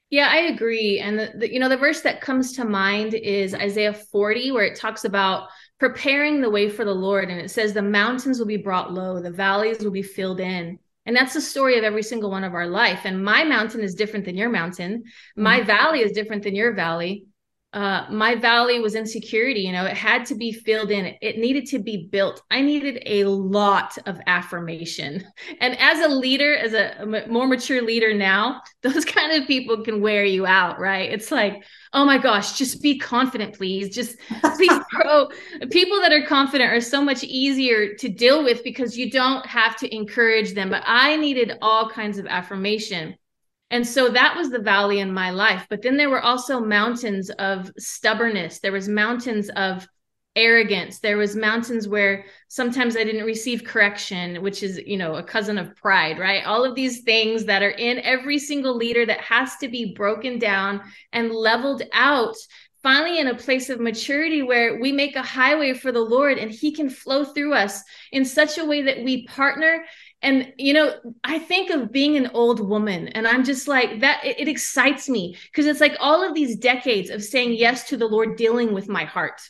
Yeah, 0.10 0.30
I 0.32 0.54
agree. 0.54 1.00
And 1.00 1.20
the, 1.20 1.34
the, 1.36 1.54
you 1.54 1.60
know, 1.60 1.68
the 1.68 1.76
verse 1.76 2.02
that 2.02 2.22
comes 2.22 2.54
to 2.54 2.66
mind 2.66 3.14
is 3.14 3.54
Isaiah 3.54 3.94
40, 3.94 4.52
where 4.52 4.64
it 4.64 4.80
talks 4.80 5.04
about 5.04 5.50
preparing 5.80 6.42
the 6.42 6.50
way 6.50 6.70
for 6.70 6.86
the 6.86 6.94
Lord. 6.94 7.30
And 7.30 7.42
it 7.42 7.52
says, 7.52 7.74
the 7.74 7.82
mountains 7.82 8.40
will 8.40 8.46
be 8.46 8.58
brought 8.58 8.94
low, 8.94 9.22
the 9.22 9.32
valleys 9.32 9.84
will 9.84 9.92
be 9.92 10.04
filled 10.04 10.40
in. 10.40 10.80
And 11.06 11.16
that's 11.16 11.34
the 11.34 11.42
story 11.42 11.78
of 11.78 11.84
every 11.84 12.04
single 12.04 12.32
one 12.32 12.44
of 12.44 12.54
our 12.54 12.68
life. 12.68 13.02
And 13.06 13.24
my 13.24 13.44
mountain 13.44 13.82
is 13.82 13.96
different 13.96 14.26
than 14.26 14.36
your 14.36 14.50
mountain. 14.50 15.04
My 15.36 15.60
mm-hmm. 15.60 15.68
valley 15.68 16.00
is 16.02 16.12
different 16.12 16.44
than 16.44 16.56
your 16.56 16.74
valley 16.74 17.26
uh, 17.74 18.06
my 18.10 18.34
valley 18.34 18.80
was 18.80 18.96
insecurity. 18.96 19.60
You 19.60 19.74
know, 19.74 19.86
it 19.86 19.96
had 19.96 20.26
to 20.28 20.36
be 20.36 20.54
filled 20.54 20.90
in. 20.90 21.14
It, 21.22 21.38
needed 21.38 21.66
to 21.68 21.80
be 21.80 22.08
built. 22.10 22.42
I 22.50 22.62
needed 22.62 23.04
a 23.06 23.26
lot 23.26 23.98
of 24.06 24.20
affirmation. 24.26 25.26
And 25.60 25.78
as 25.80 26.00
a 26.00 26.10
leader, 26.10 26.56
as 26.56 26.74
a, 26.74 27.02
a 27.02 27.28
more 27.28 27.48
mature 27.48 27.82
leader 27.82 28.14
now, 28.14 28.62
those 28.84 29.06
kind 29.06 29.32
of 29.32 29.48
people 29.48 29.84
can 29.84 30.02
wear 30.02 30.24
you 30.24 30.46
out, 30.46 30.80
right? 30.80 31.12
It's 31.12 31.32
like, 31.32 31.64
oh 31.94 32.06
my 32.06 32.18
gosh, 32.18 32.58
just 32.58 32.82
be 32.82 32.98
confident, 32.98 33.56
please. 33.56 33.94
Just 33.94 34.18
please 34.56 34.80
grow. 34.90 35.28
People 35.72 36.00
that 36.02 36.12
are 36.12 36.26
confident 36.26 36.72
are 36.72 36.82
so 36.82 37.02
much 37.02 37.24
easier 37.24 37.96
to 37.96 38.10
deal 38.10 38.44
with 38.44 38.64
because 38.64 38.98
you 38.98 39.10
don't 39.10 39.46
have 39.46 39.78
to 39.78 39.96
encourage 39.96 40.54
them. 40.54 40.70
But 40.70 40.84
I 40.86 41.16
needed 41.18 41.54
all 41.62 41.90
kinds 41.90 42.18
of 42.18 42.28
affirmation. 42.28 43.16
And 43.70 43.86
so 43.86 44.10
that 44.10 44.36
was 44.38 44.50
the 44.50 44.60
valley 44.60 45.00
in 45.00 45.14
my 45.14 45.32
life. 45.32 45.68
But 45.70 45.82
then 45.82 45.98
there 45.98 46.10
were 46.10 46.22
also 46.22 46.60
mountains 46.60 47.30
of 47.32 47.72
stubbornness. 47.78 48.60
There 48.60 48.72
was 48.72 48.88
mountains 48.88 49.50
of 49.56 49.88
arrogance. 50.38 51.00
There 51.00 51.18
was 51.18 51.36
mountains 51.36 51.88
where 51.88 52.26
sometimes 52.48 52.96
I 52.96 53.04
didn't 53.04 53.26
receive 53.26 53.64
correction, 53.64 54.42
which 54.42 54.64
is, 54.64 54.78
you 54.86 54.96
know, 54.96 55.16
a 55.16 55.24
cousin 55.24 55.58
of 55.58 55.76
pride, 55.76 56.20
right? 56.20 56.46
All 56.46 56.64
of 56.64 56.76
these 56.76 57.02
things 57.02 57.46
that 57.46 57.64
are 57.64 57.72
in 57.72 58.00
every 58.00 58.38
single 58.38 58.78
leader 58.78 59.06
that 59.06 59.20
has 59.22 59.58
to 59.58 59.68
be 59.68 59.94
broken 59.96 60.38
down 60.38 60.82
and 61.12 61.32
leveled 61.32 61.82
out 61.92 62.36
finally 62.84 63.20
in 63.20 63.28
a 63.28 63.36
place 63.36 63.70
of 63.70 63.80
maturity 63.80 64.44
where 64.44 64.80
we 64.80 64.92
make 64.92 65.16
a 65.16 65.22
highway 65.22 65.74
for 65.74 65.92
the 65.92 66.00
Lord 66.00 66.38
and 66.38 66.52
he 66.52 66.72
can 66.72 66.90
flow 66.90 67.26
through 67.26 67.54
us 67.54 67.82
in 68.12 68.24
such 68.24 68.58
a 68.58 68.66
way 68.66 68.84
that 68.84 69.04
we 69.04 69.26
partner 69.26 69.84
and 70.22 70.52
you 70.58 70.74
know 70.74 70.94
i 71.24 71.38
think 71.38 71.70
of 71.70 71.92
being 71.92 72.18
an 72.18 72.30
old 72.34 72.60
woman 72.60 73.08
and 73.10 73.28
i'm 73.28 73.44
just 73.44 73.68
like 73.68 74.00
that 74.02 74.24
it, 74.24 74.40
it 74.40 74.48
excites 74.48 75.08
me. 75.08 75.38
Because 75.48 75.66
it's 75.66 75.82
like 75.82 75.96
all 76.00 76.28
of 76.28 76.34
these 76.34 76.58
decades 76.58 77.10
of 77.10 77.24
saying 77.24 77.54
yes 77.54 77.88
to 77.90 77.98
the 77.98 78.08
lord 78.08 78.36
dealing 78.36 78.74
with 78.74 78.90
my 78.90 79.04
heart 79.04 79.42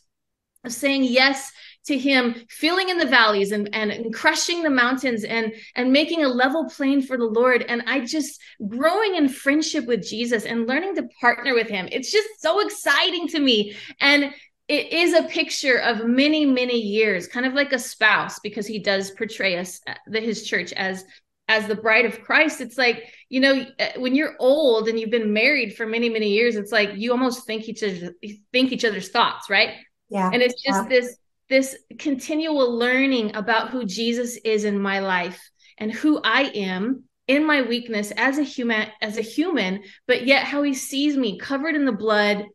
of 0.65 0.73
saying 0.73 1.03
yes 1.03 1.51
to 1.85 1.97
him 1.97 2.35
filling 2.49 2.89
in 2.89 2.97
the 2.97 3.05
valleys 3.05 3.53
and, 3.53 3.69
and, 3.73 3.91
and 3.91 4.13
crushing 4.13 4.61
the 4.61 4.69
mountains 4.69 5.23
and 5.23 5.53
and 5.75 5.93
making 5.93 6.23
a 6.23 6.27
level 6.27 6.69
plane 6.69 7.01
for 7.01 7.17
the 7.17 7.25
lord. 7.25 7.63
And 7.63 7.83
i 7.87 8.03
just 8.03 8.39
growing 8.67 9.15
in 9.15 9.29
friendship 9.29 9.85
with 9.85 10.05
jesus 10.05 10.45
and 10.45 10.67
learning 10.67 10.95
to 10.95 11.07
partner 11.21 11.53
with 11.53 11.69
him 11.69 11.87
it's 11.91 12.11
just 12.11 12.27
so 12.39 12.59
exciting 12.59 13.27
to 13.29 13.39
me. 13.39 13.75
And 14.01 14.33
it 14.67 14.91
is 14.91 15.13
a 15.13 15.23
picture 15.23 15.77
of 15.77 16.05
many 16.05 16.45
many 16.45 16.77
years 16.77 17.27
kind 17.27 17.45
of 17.45 17.53
like 17.53 17.71
a 17.71 17.79
spouse 17.79 18.39
because 18.39 18.67
he 18.67 18.79
does 18.79 19.11
portray 19.11 19.57
us 19.57 19.79
uh, 19.87 19.93
the 20.07 20.19
his 20.19 20.45
church 20.45 20.73
as 20.73 21.05
as 21.49 21.65
the 21.67 21.75
bride 21.75 22.05
of 22.05 22.21
Christ. 22.21 22.59
It's 22.61 22.77
like 22.77 23.13
you 23.29 23.39
know 23.39 23.65
uh, 23.79 23.87
when 23.97 24.15
you're 24.15 24.35
old 24.39 24.87
and 24.87 24.99
you've 24.99 25.09
been 25.09 25.33
married 25.33 25.75
for 25.75 25.85
many 25.85 26.09
many 26.09 26.29
years 26.29 26.55
it's 26.55 26.71
like 26.71 26.91
you 26.95 27.11
almost 27.11 27.45
think 27.45 27.69
each 27.69 27.83
other 27.83 28.13
think 28.51 28.71
each 28.71 28.85
other's 28.85 29.09
thoughts 29.09 29.49
right? 29.49 29.75
Yeah. 30.09 30.29
And 30.31 30.41
it's 30.41 30.61
just 30.61 30.83
yeah. 30.83 30.89
this 30.89 31.17
this 31.49 31.77
continual 31.97 32.77
learning 32.77 33.35
about 33.35 33.69
who 33.69 33.85
Jesus 33.85 34.37
is 34.37 34.65
in 34.65 34.79
my 34.79 34.99
life 34.99 35.39
and 35.77 35.91
who 35.91 36.19
I 36.23 36.43
am 36.43 37.03
in 37.27 37.45
my 37.45 37.61
weakness 37.61 38.11
as 38.11 38.37
a 38.37 38.43
human 38.43 38.87
as 39.01 39.17
a 39.17 39.21
human 39.21 39.83
but 40.07 40.25
yet 40.25 40.43
how 40.43 40.63
he 40.63 40.73
sees 40.73 41.17
me 41.17 41.37
covered 41.37 41.75
in 41.75 41.85
the 41.85 41.91
blood 41.91 42.45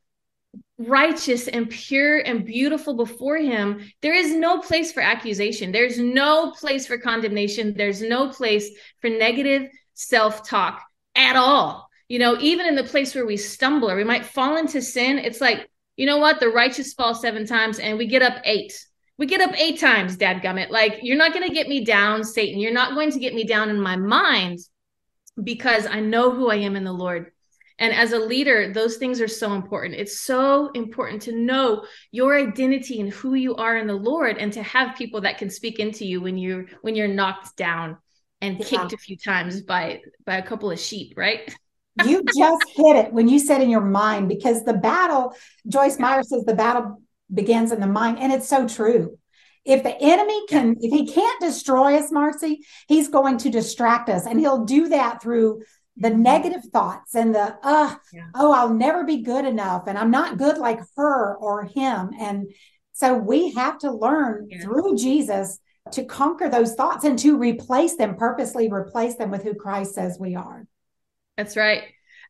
righteous 0.87 1.49
and 1.49 1.69
pure 1.69 2.19
and 2.19 2.45
beautiful 2.45 2.95
before 2.95 3.37
him, 3.37 3.81
there 4.01 4.15
is 4.15 4.35
no 4.35 4.61
place 4.61 4.93
for 4.93 5.01
accusation. 5.01 5.73
There's 5.73 5.99
no 5.99 6.53
place 6.53 6.87
for 6.87 6.99
condemnation. 6.99 7.75
There's 7.77 8.03
no 8.03 8.29
place 8.29 8.71
for 9.01 9.11
negative 9.11 9.69
self 9.95 10.49
talk 10.49 10.83
at 11.15 11.37
all. 11.37 11.89
You 12.09 12.19
know, 12.19 12.37
even 12.41 12.67
in 12.67 12.75
the 12.75 12.85
place 12.85 13.15
where 13.15 13.27
we 13.27 13.37
stumble 13.37 13.91
or 13.91 13.97
we 13.97 14.05
might 14.05 14.27
fall 14.27 14.57
into 14.57 14.83
sin, 14.83 15.19
it's 15.19 15.41
like, 15.41 15.69
you 15.97 16.07
know 16.07 16.19
what? 16.19 16.41
The 16.41 16.49
righteous 16.49 16.93
fall 16.93 17.15
seven 17.15 17.47
times 17.47 17.79
and 17.79 17.99
we 17.99 18.07
get 18.07 18.23
up 18.23 18.37
eight. 18.45 18.73
We 19.19 19.27
get 19.27 19.41
up 19.41 19.59
eight 19.59 19.79
times, 19.79 20.17
dadgummit. 20.17 20.71
Like, 20.71 21.01
you're 21.03 21.17
not 21.17 21.33
going 21.33 21.47
to 21.47 21.55
get 21.55 21.69
me 21.69 21.85
down, 21.85 22.25
Satan. 22.25 22.61
You're 22.61 22.73
not 22.73 22.95
going 22.95 23.13
to 23.13 23.19
get 23.19 23.35
me 23.35 23.45
down 23.45 23.71
in 23.71 23.81
my 23.81 23.97
mind 23.97 24.59
because 25.43 25.87
I 25.87 26.01
know 26.01 26.33
who 26.33 26.51
I 26.51 26.57
am 26.57 26.77
in 26.77 26.85
the 26.85 26.93
Lord. 26.93 27.31
And 27.79 27.93
as 27.93 28.13
a 28.13 28.19
leader, 28.19 28.73
those 28.73 28.97
things 28.97 29.21
are 29.21 29.29
so 29.29 29.55
important. 29.55 29.95
It's 29.95 30.21
so 30.21 30.71
important 30.71 31.23
to 31.23 31.33
know 31.33 31.85
your 32.11 32.37
identity 32.37 33.01
and 33.01 33.11
who 33.11 33.35
you 33.35 33.57
are 33.57 33.77
in 33.77 33.87
the 33.87 33.95
Lord 33.95 34.39
and 34.39 34.53
to 34.53 34.63
have 34.63 34.97
people 34.97 35.23
that 35.23 35.39
can 35.39 35.51
speak 35.51 35.79
into 35.79 36.05
you 36.05 36.21
when 36.21 36.39
you're 36.39 36.67
when 36.83 36.95
you're 36.95 37.09
knocked 37.09 37.57
down 37.57 37.99
and 38.41 38.59
yeah. 38.59 38.65
kicked 38.65 38.93
a 38.93 38.99
few 38.99 39.17
times 39.17 39.63
by 39.63 40.03
by 40.25 40.37
a 40.37 40.43
couple 40.43 40.71
of 40.71 40.79
sheep, 40.79 41.15
right? 41.17 41.55
you 42.07 42.23
just 42.25 42.65
hit 42.75 42.97
it 42.97 43.13
when 43.13 43.29
you 43.29 43.39
said 43.39 43.61
in 43.61 43.69
your 43.69 43.83
mind 43.83 44.29
because 44.29 44.65
the 44.65 44.73
battle, 44.73 45.35
Joyce 45.69 45.99
Meyer 45.99 46.23
says 46.23 46.45
the 46.45 46.55
battle 46.55 47.03
begins 47.33 47.73
in 47.73 47.81
the 47.81 47.87
mind 47.87 48.19
and 48.19 48.33
it's 48.33 48.49
so 48.49 48.67
true. 48.67 49.19
If 49.65 49.85
the 49.85 49.97
enemy 50.01 50.47
can 50.49 50.77
if 50.81 50.93
he 50.93 51.13
can't 51.13 51.41
destroy 51.41 51.97
us, 51.97 52.11
Marci, 52.11 52.59
he's 52.89 53.09
going 53.09 53.39
to 53.39 53.51
distract 53.51 54.09
us 54.09 54.27
and 54.27 54.41
he'll 54.41 54.65
do 54.65 54.89
that 54.89 55.23
through 55.23 55.63
the 55.97 56.11
negative 56.11 56.65
thoughts 56.73 57.15
and 57.15 57.35
the 57.35 57.57
uh 57.63 57.95
yeah. 58.13 58.27
oh 58.35 58.53
i'll 58.53 58.73
never 58.73 59.05
be 59.05 59.19
good 59.23 59.45
enough 59.45 59.85
and 59.87 59.99
i'm 59.99 60.11
not 60.11 60.39
good 60.39 60.59
like 60.59 60.81
her 60.97 61.37
or 61.37 61.65
him. 61.65 62.11
And 62.19 62.49
so 62.93 63.15
we 63.15 63.53
have 63.53 63.79
to 63.79 63.91
learn 63.91 64.49
yeah. 64.51 64.63
through 64.63 64.97
jesus 64.97 65.59
to 65.93 66.05
conquer 66.05 66.49
those 66.49 66.75
thoughts 66.75 67.05
and 67.05 67.19
to 67.19 67.37
replace 67.37 67.97
them 67.97 68.17
purposely 68.17 68.71
replace 68.71 69.17
them 69.17 69.31
with 69.31 69.43
who 69.43 69.55
christ 69.55 69.95
says 69.95 70.19
we 70.19 70.35
are. 70.35 70.67
That's 71.37 71.57
right. 71.57 71.83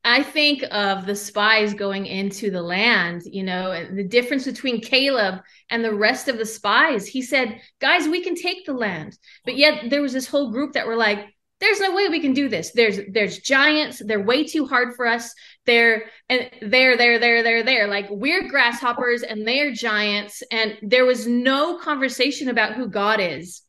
I 0.04 0.24
think 0.24 0.64
of 0.72 1.06
the 1.06 1.14
spies 1.14 1.74
going 1.74 2.06
into 2.06 2.50
the 2.50 2.62
land 2.62 3.22
you 3.24 3.44
know 3.44 3.86
the 3.94 4.02
difference 4.02 4.44
between 4.44 4.80
caleb 4.80 5.40
and 5.70 5.84
the 5.84 5.94
rest 5.94 6.26
of 6.26 6.36
the 6.36 6.46
spies. 6.46 7.06
He 7.06 7.22
said 7.22 7.60
guys 7.80 8.08
we 8.08 8.24
can 8.24 8.34
take 8.34 8.66
the 8.66 8.72
land. 8.72 9.16
But 9.44 9.56
yet 9.56 9.88
there 9.88 10.02
was 10.02 10.12
this 10.12 10.26
whole 10.26 10.50
group 10.50 10.72
that 10.72 10.88
were 10.88 10.96
like 10.96 11.26
there's 11.62 11.78
no 11.78 11.94
way 11.94 12.08
we 12.08 12.18
can 12.18 12.32
do 12.32 12.48
this. 12.48 12.72
There's 12.72 12.98
there's 13.12 13.38
giants. 13.38 14.02
They're 14.04 14.24
way 14.24 14.42
too 14.42 14.66
hard 14.66 14.96
for 14.96 15.06
us. 15.06 15.32
They're 15.64 16.06
and 16.28 16.50
they're 16.60 16.96
there 16.96 17.20
there 17.20 17.44
there 17.44 17.62
there. 17.62 17.86
Like 17.86 18.06
we're 18.10 18.48
grasshoppers 18.48 19.22
and 19.22 19.46
they're 19.46 19.72
giants. 19.72 20.42
And 20.50 20.76
there 20.82 21.06
was 21.06 21.28
no 21.28 21.78
conversation 21.78 22.48
about 22.48 22.74
who 22.74 22.88
god 22.88 23.20
is 23.20 23.62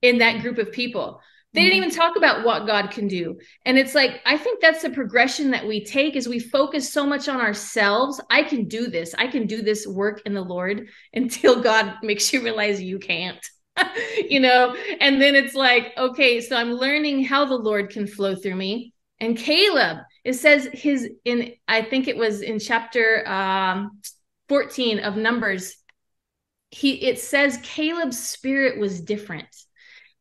in 0.00 0.18
that 0.18 0.40
group 0.40 0.56
of 0.56 0.72
people. 0.72 1.20
They 1.52 1.60
didn't 1.60 1.74
mm-hmm. 1.74 1.84
even 1.84 1.96
talk 1.96 2.16
about 2.16 2.46
what 2.46 2.66
god 2.66 2.90
can 2.90 3.08
do. 3.08 3.38
And 3.66 3.78
it's 3.78 3.94
like 3.94 4.22
i 4.24 4.38
think 4.38 4.62
that's 4.62 4.80
the 4.80 4.88
progression 4.88 5.50
that 5.50 5.66
we 5.66 5.84
take 5.84 6.16
is 6.16 6.26
we 6.26 6.38
focus 6.38 6.90
so 6.90 7.06
much 7.06 7.28
on 7.28 7.42
ourselves. 7.42 8.22
I 8.30 8.44
can 8.44 8.68
do 8.68 8.86
this. 8.86 9.14
I 9.18 9.26
can 9.26 9.46
do 9.46 9.60
this 9.60 9.86
work 9.86 10.22
in 10.24 10.32
the 10.32 10.40
lord 10.40 10.88
until 11.12 11.60
god 11.60 11.96
makes 12.02 12.32
you 12.32 12.42
realize 12.42 12.80
you 12.80 12.98
can't 12.98 13.44
you 14.28 14.40
know 14.40 14.74
and 15.00 15.20
then 15.20 15.34
it's 15.34 15.54
like 15.54 15.92
okay 15.98 16.40
so 16.40 16.56
i'm 16.56 16.72
learning 16.72 17.24
how 17.24 17.44
the 17.44 17.56
lord 17.56 17.90
can 17.90 18.06
flow 18.06 18.34
through 18.34 18.54
me. 18.54 18.92
And 19.20 19.36
caleb 19.36 19.98
it 20.24 20.34
says 20.34 20.68
his 20.72 21.08
in 21.24 21.52
i 21.66 21.82
think 21.82 22.08
it 22.08 22.16
was 22.16 22.42
in 22.42 22.58
chapter 22.58 23.26
um 23.28 24.00
14 24.48 25.00
of 25.00 25.16
numbers 25.16 25.76
he 26.70 27.06
it 27.06 27.18
says 27.18 27.58
caleb's 27.62 28.18
spirit 28.18 28.78
was 28.78 29.00
different. 29.00 29.46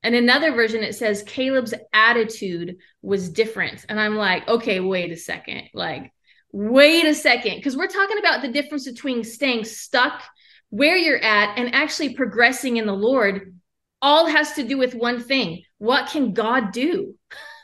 And 0.04 0.16
another 0.16 0.52
version 0.52 0.84
it 0.84 0.96
says 0.96 1.24
caleb's 1.24 1.74
attitude 1.94 2.78
was 3.02 3.30
different. 3.30 3.86
And 3.90 4.00
i'm 4.00 4.16
like 4.16 4.48
okay 4.48 4.80
wait 4.80 5.12
a 5.12 5.18
second. 5.18 5.64
Like 5.74 6.14
wait 6.52 7.06
a 7.06 7.16
second. 7.16 7.56
Because 7.56 7.76
we're 7.76 7.88
talking 7.88 8.20
about 8.20 8.42
the 8.42 8.52
difference 8.52 8.90
between 8.90 9.24
staying 9.24 9.66
stuck 9.66 10.22
where 10.74 10.98
you're 10.98 11.24
at 11.24 11.56
and 11.60 11.76
actually 11.76 12.16
progressing 12.16 12.78
in 12.78 12.88
the 12.88 12.94
Lord 12.94 13.54
all 14.02 14.26
has 14.26 14.54
to 14.54 14.68
do 14.68 14.76
with 14.76 14.96
one 14.96 15.22
thing. 15.22 15.62
What 15.78 16.10
can 16.10 16.34
God 16.34 16.72
do? 16.72 17.14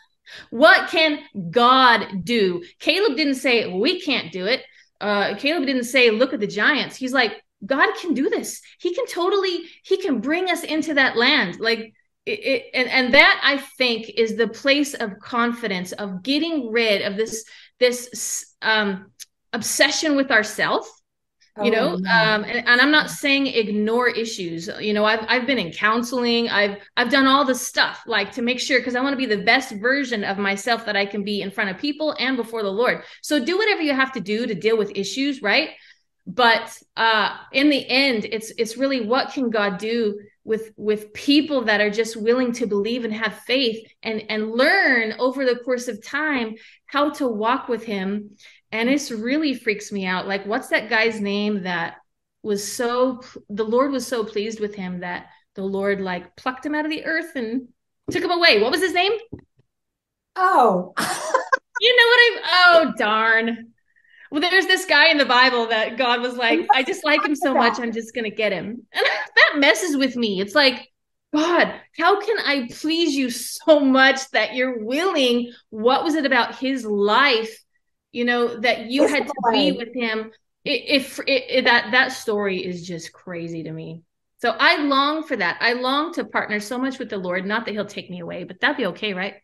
what 0.51 0.91
can 0.91 1.17
God 1.49 2.23
do? 2.23 2.63
Caleb 2.77 3.17
didn't 3.17 3.33
say, 3.33 3.65
we 3.65 3.99
can't 3.99 4.31
do 4.31 4.45
it. 4.45 4.61
Uh, 5.01 5.33
Caleb 5.37 5.65
didn't 5.65 5.85
say, 5.85 6.11
look 6.11 6.33
at 6.33 6.39
the 6.39 6.45
giants. 6.45 6.97
He's 6.97 7.11
like, 7.11 7.41
God 7.65 7.89
can 7.99 8.13
do 8.13 8.29
this. 8.29 8.61
He 8.77 8.93
can 8.93 9.07
totally, 9.07 9.63
he 9.81 9.97
can 9.97 10.21
bring 10.21 10.47
us 10.47 10.63
into 10.63 10.93
that 10.93 11.17
land. 11.17 11.59
Like, 11.59 11.95
it, 12.27 12.39
it, 12.39 12.65
and, 12.75 12.87
and 12.89 13.13
that 13.15 13.41
I 13.43 13.57
think 13.57 14.07
is 14.07 14.35
the 14.35 14.49
place 14.49 14.93
of 14.93 15.17
confidence 15.17 15.93
of 15.93 16.21
getting 16.21 16.71
rid 16.71 17.01
of 17.01 17.17
this, 17.17 17.43
this, 17.79 18.53
um, 18.61 19.11
obsession 19.51 20.15
with 20.15 20.29
ourself 20.29 20.87
you 21.63 21.71
know 21.71 21.93
oh, 21.93 21.95
um 21.95 22.43
and, 22.43 22.67
and, 22.67 22.81
i'm 22.81 22.91
not 22.91 23.09
saying 23.09 23.47
ignore 23.47 24.07
issues. 24.09 24.69
You 24.79 24.93
know 24.93 25.05
i've 25.05 25.25
i've 25.27 25.45
been 25.45 25.59
in 25.59 25.71
counseling. 25.71 26.49
I've 26.49 26.77
i've 26.97 27.09
done 27.09 27.25
all 27.25 27.45
the 27.45 27.55
stuff 27.55 28.03
like 28.05 28.31
to 28.33 28.41
make 28.41 28.59
sure 28.59 28.79
because 28.79 28.95
i 28.95 29.01
want 29.01 29.13
to 29.13 29.17
be 29.17 29.25
the 29.25 29.43
best 29.43 29.73
version 29.73 30.23
of 30.23 30.37
myself 30.37 30.85
that 30.85 30.95
i 30.95 31.05
can 31.05 31.23
be 31.23 31.41
in 31.41 31.51
front 31.51 31.69
of 31.69 31.77
people 31.77 32.15
and 32.19 32.37
before 32.37 32.63
the 32.63 32.71
lord. 32.71 33.03
So 33.21 33.43
do 33.43 33.57
whatever 33.57 33.81
you 33.81 33.93
have 33.93 34.11
to 34.13 34.19
do 34.19 34.47
to 34.47 34.55
deal 34.55 34.77
with 34.77 34.91
issues 34.95 35.41
right? 35.41 35.69
But 36.25 36.77
uh 36.95 37.35
in 37.51 37.69
the 37.69 37.87
end 37.89 38.25
it's 38.25 38.51
it's 38.57 38.77
really 38.77 39.05
what 39.05 39.33
can 39.33 39.49
god 39.49 39.77
do 39.77 40.19
with 40.49 40.71
with 40.77 41.13
people 41.13 41.65
that 41.65 41.79
are 41.79 41.91
just 41.91 42.15
willing 42.17 42.51
to 42.53 42.65
believe 42.65 43.05
and 43.05 43.13
have 43.13 43.37
faith 43.39 43.87
and 44.01 44.23
and 44.29 44.51
learn 44.51 45.13
over 45.19 45.45
the 45.45 45.57
course 45.57 45.87
of 45.87 46.03
time 46.03 46.55
how 46.87 47.11
to 47.11 47.27
walk 47.27 47.69
with 47.69 47.83
him 47.83 48.31
and 48.71 48.89
it's 48.89 49.11
really 49.11 49.53
freaks 49.53 49.91
me 49.91 50.05
out. 50.05 50.27
Like 50.27 50.45
what's 50.45 50.69
that 50.69 50.89
guy's 50.89 51.19
name 51.19 51.63
that 51.63 51.95
was 52.41 52.71
so 52.71 53.21
the 53.49 53.65
lord 53.65 53.91
was 53.91 54.07
so 54.07 54.23
pleased 54.23 54.59
with 54.61 54.73
him 54.73 55.01
that 55.01 55.27
the 55.55 55.63
lord 55.63 55.99
like 55.99 56.37
plucked 56.37 56.65
him 56.65 56.73
out 56.73 56.85
of 56.85 56.91
the 56.91 57.03
earth 57.05 57.35
and 57.35 57.67
took 58.11 58.23
him 58.23 58.31
away. 58.31 58.61
What 58.61 58.71
was 58.71 58.81
his 58.81 58.93
name? 58.93 59.13
Oh. 60.35 60.93
You 61.81 61.95
know 61.95 62.07
what 62.07 62.19
i 62.19 62.41
oh 62.75 62.93
darn. 62.97 63.69
Well 64.31 64.41
there's 64.41 64.65
this 64.65 64.85
guy 64.85 65.11
in 65.11 65.17
the 65.17 65.23
bible 65.23 65.67
that 65.67 65.97
god 65.97 66.19
was 66.21 66.35
like 66.35 66.67
i 66.73 66.83
just 66.83 67.05
like 67.05 67.23
him 67.23 67.35
so 67.35 67.53
much 67.53 67.79
i'm 67.79 67.93
just 67.93 68.13
gonna 68.13 68.29
get 68.29 68.51
him. 68.51 68.85
And 68.93 69.05
that 69.05 69.59
messes 69.59 69.95
with 69.95 70.17
me. 70.17 70.41
It's 70.41 70.53
like 70.53 70.89
god 71.33 71.73
how 71.97 72.19
can 72.19 72.37
i 72.39 72.67
please 72.69 73.15
you 73.15 73.29
so 73.29 73.79
much 73.79 74.29
that 74.31 74.55
you're 74.55 74.83
willing? 74.83 75.53
What 75.69 76.03
was 76.03 76.15
it 76.15 76.25
about 76.25 76.57
his 76.57 76.83
life 76.83 77.63
you 78.11 78.25
know 78.25 78.59
that 78.59 78.85
you 78.87 79.07
had 79.07 79.27
to 79.27 79.33
be 79.51 79.71
with 79.71 79.93
him. 79.93 80.31
If 80.65 81.19
it, 81.19 81.43
it, 81.49 81.65
that 81.65 81.91
that 81.91 82.11
story 82.11 82.63
is 82.63 82.85
just 82.85 83.13
crazy 83.13 83.63
to 83.63 83.71
me. 83.71 84.03
So 84.41 84.51
i 84.51 84.77
long 84.77 85.23
for 85.23 85.35
that. 85.35 85.57
I 85.61 85.73
long 85.73 86.13
to 86.13 86.25
partner 86.25 86.59
so 86.59 86.77
much 86.77 86.99
with 86.99 87.09
the 87.09 87.17
lord. 87.17 87.45
Not 87.45 87.65
that 87.65 87.71
he'll 87.71 87.85
take 87.85 88.09
me 88.09 88.19
away 88.19 88.43
but 88.43 88.59
that'd 88.59 88.77
be 88.77 88.87
okay 88.87 89.13
right? 89.13 89.35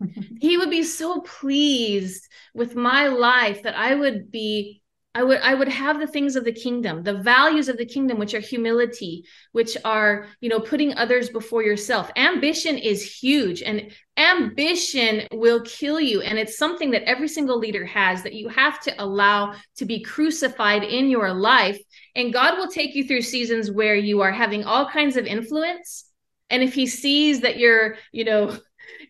He 0.40 0.56
would 0.56 0.70
be 0.70 0.84
so 0.84 1.20
pleased 1.20 2.28
with 2.54 2.76
my 2.76 3.08
life 3.08 3.64
that 3.64 3.76
i 3.76 3.94
would 3.94 4.30
be 4.30 4.80
I 5.18 5.24
would 5.24 5.40
I 5.40 5.52
would 5.52 5.68
have 5.68 5.98
the 5.98 6.06
things 6.06 6.36
of 6.36 6.44
the 6.44 6.52
kingdom, 6.52 7.02
the 7.02 7.18
values 7.18 7.68
of 7.68 7.76
the 7.76 7.84
kingdom, 7.84 8.20
which 8.20 8.34
are 8.34 8.38
humility, 8.38 9.24
which 9.50 9.76
are 9.84 10.26
you 10.40 10.48
know 10.48 10.60
putting 10.60 10.94
others 10.94 11.28
before 11.28 11.64
yourself. 11.64 12.08
Ambition 12.14 12.78
is 12.78 13.02
huge, 13.02 13.60
and 13.60 13.90
ambition 14.16 15.26
will 15.32 15.60
kill 15.62 15.98
you, 15.98 16.20
and 16.20 16.38
it's 16.38 16.56
something 16.56 16.92
that 16.92 17.02
every 17.02 17.26
single 17.26 17.58
leader 17.58 17.84
has 17.84 18.22
that 18.22 18.34
you 18.34 18.48
have 18.48 18.78
to 18.82 18.94
allow 19.02 19.54
to 19.78 19.84
be 19.84 20.04
crucified 20.04 20.84
in 20.84 21.10
your 21.10 21.32
life. 21.32 21.80
And 22.14 22.32
God 22.32 22.56
will 22.56 22.68
take 22.68 22.94
you 22.94 23.04
through 23.04 23.22
seasons 23.22 23.72
where 23.72 23.96
you 23.96 24.20
are 24.20 24.30
having 24.30 24.62
all 24.62 24.88
kinds 24.88 25.16
of 25.16 25.26
influence, 25.26 26.04
and 26.48 26.62
if 26.62 26.74
He 26.74 26.86
sees 26.86 27.40
that 27.40 27.58
you're 27.58 27.96
you 28.12 28.22
know 28.22 28.56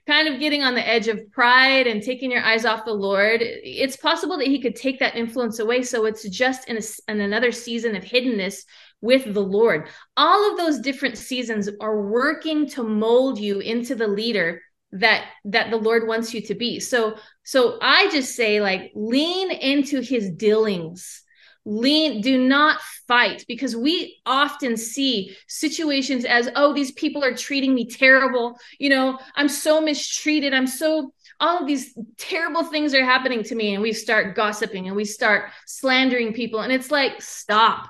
kind 0.08 0.26
of 0.26 0.40
getting 0.40 0.62
on 0.62 0.74
the 0.74 0.88
edge 0.88 1.06
of 1.06 1.30
pride 1.30 1.86
and 1.86 2.02
taking 2.02 2.30
your 2.30 2.42
eyes 2.42 2.64
off 2.64 2.86
the 2.86 2.92
Lord, 2.92 3.40
it's 3.42 3.96
possible 3.96 4.38
that 4.38 4.46
He 4.46 4.60
could 4.60 4.74
take 4.74 4.98
that 5.00 5.14
influence 5.14 5.58
away. 5.58 5.82
So 5.82 6.06
it's 6.06 6.28
just 6.28 6.66
in, 6.68 6.78
a, 6.78 7.12
in 7.12 7.20
another 7.20 7.52
season 7.52 7.94
of 7.94 8.02
hiddenness 8.02 8.62
with 9.02 9.32
the 9.32 9.42
Lord. 9.42 9.88
All 10.16 10.50
of 10.50 10.56
those 10.56 10.80
different 10.80 11.18
seasons 11.18 11.68
are 11.80 12.02
working 12.02 12.66
to 12.70 12.82
mold 12.82 13.38
you 13.38 13.60
into 13.60 13.94
the 13.94 14.08
leader 14.08 14.62
that 14.90 15.26
that 15.44 15.70
the 15.70 15.76
lord 15.76 16.08
wants 16.08 16.32
you 16.32 16.40
to 16.40 16.54
be 16.54 16.80
so 16.80 17.14
so 17.42 17.78
i 17.82 18.08
just 18.10 18.34
say 18.34 18.58
like 18.58 18.90
lean 18.94 19.50
into 19.50 20.00
his 20.00 20.30
dealings 20.30 21.24
lean 21.68 22.22
do 22.22 22.38
not 22.38 22.80
fight 23.06 23.44
because 23.46 23.76
we 23.76 24.18
often 24.24 24.76
see 24.76 25.36
situations 25.48 26.24
as 26.24 26.48
oh 26.56 26.72
these 26.72 26.92
people 26.92 27.22
are 27.22 27.34
treating 27.34 27.74
me 27.74 27.84
terrible. 27.86 28.58
You 28.78 28.90
know 28.90 29.18
i'm 29.36 29.48
so 29.48 29.80
mistreated. 29.80 30.54
I'm 30.54 30.66
so 30.66 31.12
all 31.40 31.58
of 31.58 31.66
these 31.66 31.96
terrible 32.16 32.64
things 32.64 32.94
are 32.94 33.04
happening 33.04 33.42
to 33.44 33.54
me 33.54 33.74
and 33.74 33.82
we 33.82 33.92
start 33.92 34.34
gossiping 34.34 34.88
and 34.88 34.96
we 34.96 35.04
start 35.04 35.50
slandering 35.66 36.32
people 36.32 36.60
and 36.60 36.72
it's 36.72 36.90
like 36.90 37.20
stop 37.20 37.88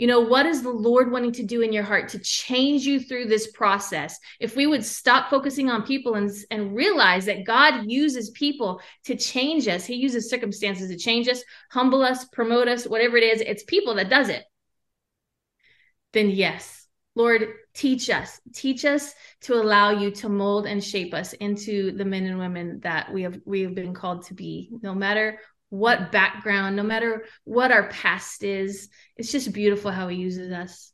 you 0.00 0.06
know, 0.06 0.20
what 0.20 0.46
is 0.46 0.62
the 0.62 0.70
Lord 0.70 1.12
wanting 1.12 1.32
to 1.32 1.42
do 1.42 1.60
in 1.60 1.74
your 1.74 1.82
heart 1.82 2.08
to 2.08 2.18
change 2.20 2.86
you 2.86 3.00
through 3.00 3.26
this 3.26 3.52
process? 3.52 4.18
If 4.40 4.56
we 4.56 4.66
would 4.66 4.82
stop 4.82 5.28
focusing 5.28 5.68
on 5.68 5.82
people 5.82 6.14
and, 6.14 6.30
and 6.50 6.74
realize 6.74 7.26
that 7.26 7.44
God 7.44 7.84
uses 7.86 8.30
people 8.30 8.80
to 9.04 9.14
change 9.14 9.68
us, 9.68 9.84
He 9.84 9.96
uses 9.96 10.30
circumstances 10.30 10.88
to 10.88 10.96
change 10.96 11.28
us, 11.28 11.44
humble 11.70 12.00
us, 12.00 12.24
promote 12.24 12.66
us, 12.66 12.86
whatever 12.86 13.18
it 13.18 13.24
is, 13.24 13.42
it's 13.42 13.62
people 13.64 13.96
that 13.96 14.08
does 14.08 14.30
it. 14.30 14.42
Then, 16.14 16.30
yes, 16.30 16.86
Lord, 17.14 17.48
teach 17.74 18.08
us, 18.08 18.40
teach 18.54 18.86
us 18.86 19.12
to 19.42 19.52
allow 19.52 19.90
you 19.90 20.12
to 20.12 20.30
mold 20.30 20.64
and 20.64 20.82
shape 20.82 21.12
us 21.12 21.34
into 21.34 21.92
the 21.92 22.06
men 22.06 22.24
and 22.24 22.38
women 22.38 22.80
that 22.84 23.12
we 23.12 23.24
have 23.24 23.38
we 23.44 23.60
have 23.60 23.74
been 23.74 23.92
called 23.92 24.24
to 24.28 24.34
be, 24.34 24.70
no 24.80 24.94
matter 24.94 25.40
what 25.70 26.12
background, 26.12 26.76
no 26.76 26.82
matter 26.82 27.24
what 27.44 27.72
our 27.72 27.88
past 27.88 28.42
is. 28.42 28.88
It's 29.16 29.32
just 29.32 29.52
beautiful 29.52 29.90
how 29.90 30.08
he 30.08 30.16
uses 30.16 30.52
us. 30.52 30.92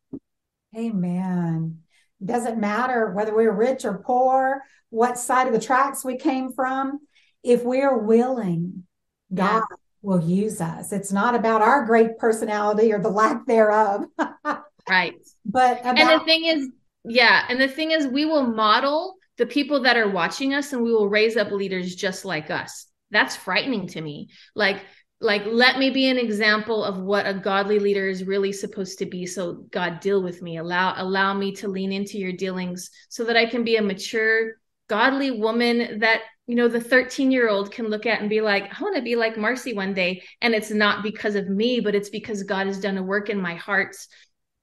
Amen. 0.76 1.78
Doesn't 2.24 2.60
matter 2.60 3.10
whether 3.10 3.34
we're 3.34 3.52
rich 3.52 3.84
or 3.84 3.98
poor, 3.98 4.62
what 4.90 5.18
side 5.18 5.46
of 5.46 5.52
the 5.52 5.60
tracks 5.60 6.04
we 6.04 6.16
came 6.16 6.52
from. 6.52 7.00
If 7.42 7.64
we're 7.64 7.96
willing, 7.96 8.84
God 9.32 9.62
yeah. 9.70 9.76
will 10.02 10.22
use 10.22 10.60
us. 10.60 10.92
It's 10.92 11.12
not 11.12 11.34
about 11.34 11.62
our 11.62 11.84
great 11.84 12.18
personality 12.18 12.92
or 12.92 13.00
the 13.00 13.08
lack 13.08 13.46
thereof. 13.46 14.04
right. 14.88 15.14
But 15.44 15.80
about- 15.80 15.98
and 15.98 16.20
the 16.20 16.24
thing 16.24 16.44
is, 16.44 16.68
yeah, 17.04 17.44
and 17.48 17.60
the 17.60 17.68
thing 17.68 17.92
is, 17.92 18.06
we 18.06 18.24
will 18.24 18.46
model 18.46 19.14
the 19.38 19.46
people 19.46 19.82
that 19.82 19.96
are 19.96 20.08
watching 20.08 20.54
us 20.54 20.72
and 20.72 20.82
we 20.82 20.92
will 20.92 21.08
raise 21.08 21.36
up 21.36 21.50
leaders 21.50 21.94
just 21.94 22.24
like 22.24 22.50
us 22.50 22.88
that's 23.10 23.36
frightening 23.36 23.86
to 23.88 24.00
me. 24.00 24.28
Like 24.54 24.84
like 25.20 25.42
let 25.46 25.78
me 25.78 25.90
be 25.90 26.08
an 26.08 26.18
example 26.18 26.84
of 26.84 26.98
what 26.98 27.26
a 27.26 27.32
godly 27.32 27.78
leader 27.78 28.06
is 28.06 28.24
really 28.24 28.52
supposed 28.52 28.98
to 28.98 29.06
be 29.06 29.24
so 29.24 29.64
god 29.70 30.00
deal 30.00 30.22
with 30.22 30.42
me. 30.42 30.58
Allow 30.58 30.94
allow 30.96 31.32
me 31.32 31.52
to 31.56 31.68
lean 31.68 31.92
into 31.92 32.18
your 32.18 32.32
dealings 32.32 32.90
so 33.08 33.24
that 33.24 33.36
i 33.36 33.46
can 33.46 33.64
be 33.64 33.76
a 33.76 33.82
mature 33.82 34.52
godly 34.88 35.30
woman 35.30 36.00
that 36.00 36.20
you 36.46 36.54
know 36.54 36.68
the 36.68 36.80
13 36.80 37.30
year 37.30 37.48
old 37.48 37.72
can 37.72 37.88
look 37.88 38.06
at 38.06 38.20
and 38.20 38.30
be 38.30 38.40
like 38.40 38.64
i 38.64 38.82
want 38.82 38.94
to 38.94 39.02
be 39.02 39.16
like 39.16 39.36
marci 39.36 39.74
one 39.74 39.94
day. 39.94 40.22
And 40.42 40.54
it's 40.54 40.70
not 40.70 41.02
because 41.02 41.34
of 41.34 41.48
me 41.48 41.80
but 41.80 41.94
it's 41.94 42.10
because 42.10 42.42
god 42.42 42.66
has 42.66 42.80
done 42.80 42.98
a 42.98 43.02
work 43.02 43.30
in 43.30 43.40
my 43.40 43.54
heart 43.54 43.96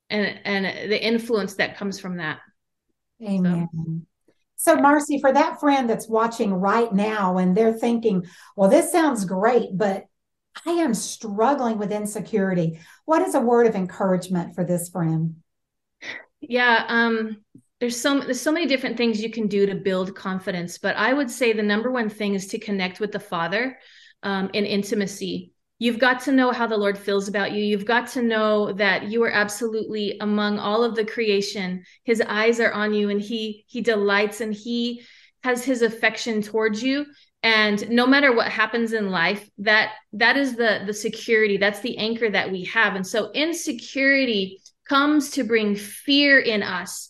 and 0.09 0.39
and 0.45 0.91
the 0.91 1.03
influence 1.03 1.55
that 1.55 1.77
comes 1.77 1.99
from 1.99 2.17
that. 2.17 2.39
Amen. 3.21 3.67
so. 3.73 4.12
So, 4.63 4.77
Marci, 4.77 5.19
for 5.19 5.33
that 5.33 5.59
friend 5.59 5.89
that's 5.89 6.07
watching 6.07 6.53
right 6.53 6.91
now 6.93 7.37
and 7.37 7.55
they're 7.55 7.73
thinking, 7.73 8.25
well, 8.55 8.69
this 8.69 8.93
sounds 8.93 9.25
great, 9.25 9.77
but 9.77 10.05
I 10.65 10.71
am 10.71 10.93
struggling 10.93 11.77
with 11.77 11.91
insecurity. 11.91 12.79
What 13.03 13.23
is 13.23 13.35
a 13.35 13.41
word 13.41 13.67
of 13.67 13.75
encouragement 13.75 14.55
for 14.55 14.63
this 14.63 14.87
friend? 14.87 15.35
Yeah, 16.39 16.85
um, 16.87 17.43
there's 17.81 17.99
so 17.99 18.21
there's 18.21 18.39
so 18.39 18.53
many 18.53 18.65
different 18.65 18.95
things 18.95 19.21
you 19.21 19.31
can 19.31 19.47
do 19.47 19.65
to 19.65 19.75
build 19.75 20.15
confidence, 20.15 20.77
but 20.77 20.95
I 20.95 21.11
would 21.11 21.29
say 21.29 21.51
the 21.51 21.61
number 21.61 21.91
one 21.91 22.07
thing 22.07 22.33
is 22.33 22.47
to 22.47 22.57
connect 22.57 23.01
with 23.01 23.11
the 23.11 23.19
Father 23.19 23.77
um, 24.23 24.49
in 24.53 24.65
intimacy 24.65 25.51
you've 25.83 25.99
got 25.99 26.21
to 26.21 26.31
know 26.31 26.49
how 26.51 26.65
the 26.65 26.77
lord 26.77 26.97
feels 26.97 27.27
about 27.27 27.51
you. 27.51 27.61
You've 27.61 27.83
got 27.85 28.07
to 28.11 28.21
know 28.21 28.71
that 28.71 29.09
you 29.09 29.21
are 29.23 29.31
absolutely 29.31 30.17
among 30.21 30.57
all 30.57 30.81
of 30.81 30.95
the 30.95 31.03
creation. 31.03 31.83
His 32.05 32.21
eyes 32.21 32.61
are 32.61 32.71
on 32.71 32.93
you 32.93 33.09
and 33.09 33.19
he 33.19 33.65
he 33.67 33.81
delights 33.81 34.39
and 34.39 34.53
he 34.53 35.03
has 35.43 35.65
his 35.65 35.81
affection 35.81 36.41
towards 36.41 36.81
you. 36.81 37.05
And 37.43 37.89
no 37.89 38.07
matter 38.07 38.33
what 38.33 38.47
happens 38.47 38.93
in 38.93 39.09
life 39.09 39.49
that 39.57 39.91
that 40.13 40.37
is 40.37 40.55
the 40.55 40.83
the 40.85 40.93
security. 40.93 41.57
That's 41.57 41.81
the 41.81 41.97
anchor 41.97 42.29
that 42.29 42.49
we 42.49 42.63
have. 42.63 42.95
And 42.95 43.05
so 43.05 43.29
insecurity 43.33 44.61
comes 44.87 45.31
to 45.31 45.43
bring 45.43 45.75
fear 45.75 46.39
in 46.39 46.63
us 46.63 47.09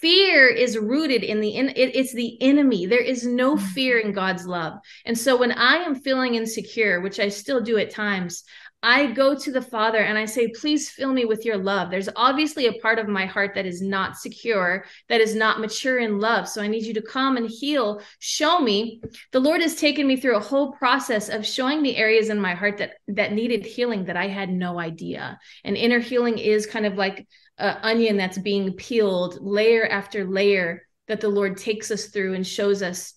fear 0.00 0.46
is 0.48 0.78
rooted 0.78 1.22
in 1.22 1.40
the 1.40 1.50
in 1.50 1.68
it, 1.70 1.94
it's 1.94 2.12
the 2.12 2.40
enemy 2.42 2.86
there 2.86 3.02
is 3.02 3.26
no 3.26 3.54
mm-hmm. 3.54 3.66
fear 3.66 3.98
in 3.98 4.12
god's 4.12 4.46
love 4.46 4.74
and 5.04 5.16
so 5.16 5.36
when 5.36 5.52
i 5.52 5.76
am 5.76 5.94
feeling 5.94 6.34
insecure 6.34 7.00
which 7.00 7.20
i 7.20 7.28
still 7.28 7.60
do 7.60 7.78
at 7.78 7.90
times 7.90 8.44
I 8.82 9.08
go 9.08 9.34
to 9.34 9.52
the 9.52 9.60
Father 9.60 9.98
and 9.98 10.16
I 10.16 10.24
say, 10.24 10.48
please 10.48 10.88
fill 10.88 11.12
me 11.12 11.26
with 11.26 11.44
your 11.44 11.58
love. 11.58 11.90
There's 11.90 12.08
obviously 12.16 12.66
a 12.66 12.80
part 12.80 12.98
of 12.98 13.08
my 13.08 13.26
heart 13.26 13.54
that 13.54 13.66
is 13.66 13.82
not 13.82 14.16
secure, 14.16 14.86
that 15.08 15.20
is 15.20 15.34
not 15.34 15.60
mature 15.60 15.98
in 15.98 16.18
love. 16.18 16.48
So 16.48 16.62
I 16.62 16.66
need 16.66 16.84
you 16.84 16.94
to 16.94 17.02
come 17.02 17.36
and 17.36 17.48
heal. 17.48 18.00
Show 18.20 18.60
me. 18.60 19.02
The 19.32 19.40
Lord 19.40 19.60
has 19.60 19.74
taken 19.74 20.06
me 20.06 20.16
through 20.16 20.36
a 20.36 20.40
whole 20.40 20.72
process 20.72 21.28
of 21.28 21.44
showing 21.44 21.82
me 21.82 21.96
areas 21.96 22.30
in 22.30 22.40
my 22.40 22.54
heart 22.54 22.78
that 22.78 22.94
that 23.08 23.32
needed 23.32 23.66
healing 23.66 24.06
that 24.06 24.16
I 24.16 24.28
had 24.28 24.48
no 24.48 24.78
idea. 24.78 25.38
And 25.62 25.76
inner 25.76 26.00
healing 26.00 26.38
is 26.38 26.66
kind 26.66 26.86
of 26.86 26.94
like 26.94 27.26
an 27.60 27.76
onion 27.82 28.16
that's 28.16 28.38
being 28.38 28.72
peeled 28.72 29.38
layer 29.40 29.86
after 29.86 30.24
layer 30.24 30.86
that 31.08 31.20
the 31.20 31.28
Lord 31.28 31.56
takes 31.56 31.90
us 31.90 32.06
through 32.06 32.34
and 32.34 32.46
shows 32.46 32.82
us 32.82 33.14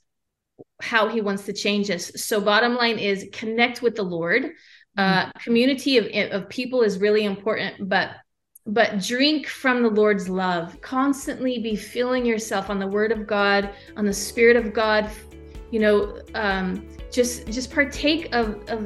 how 0.82 1.08
he 1.08 1.22
wants 1.22 1.46
to 1.46 1.54
change 1.54 1.90
us. 1.90 2.12
So 2.16 2.42
bottom 2.42 2.76
line 2.76 3.00
is 3.00 3.30
connect 3.32 3.82
with 3.82 3.96
the 3.96 4.04
Lord 4.04 4.52
Uh, 4.96 5.32
community 5.44 5.98
of, 5.98 6.06
of 6.32 6.48
people 6.50 6.86
is 6.86 7.00
really 7.00 7.24
important, 7.26 7.90
but 7.90 8.10
but 8.66 8.90
drink 9.02 9.48
from 9.48 9.82
the 9.82 9.90
Lord's 9.90 10.28
love. 10.30 10.66
Constantly 10.82 11.58
be 11.58 11.76
filling 11.76 12.28
yourself 12.28 12.70
on 12.70 12.78
the 12.78 12.86
Word 12.86 13.12
of 13.12 13.26
God, 13.26 13.72
on 13.98 14.06
the 14.06 14.14
Spirit 14.14 14.56
of 14.56 14.72
God. 14.72 15.10
You 15.72 15.80
know, 15.80 15.98
um, 16.36 16.86
just 17.12 17.48
just 17.48 17.74
partake 17.74 18.30
of, 18.36 18.46
of 18.70 18.80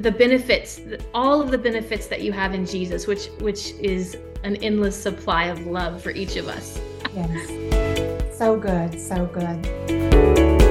the 0.00 0.12
benefits, 0.12 0.80
all 1.12 1.42
of 1.42 1.50
the 1.50 1.58
benefits 1.58 2.06
that 2.06 2.20
you 2.22 2.32
have 2.32 2.54
in 2.54 2.64
Jesus, 2.64 3.08
which 3.08 3.26
which 3.40 3.72
is 3.94 4.16
an 4.42 4.56
endless 4.56 5.00
supply 5.00 5.44
of 5.44 5.66
love 5.66 6.02
for 6.02 6.10
each 6.10 6.36
of 6.36 6.48
us. 6.48 6.80
Yes, 7.14 8.36
so 8.36 8.56
good, 8.56 8.98
so 9.00 9.26
good. 9.26 10.68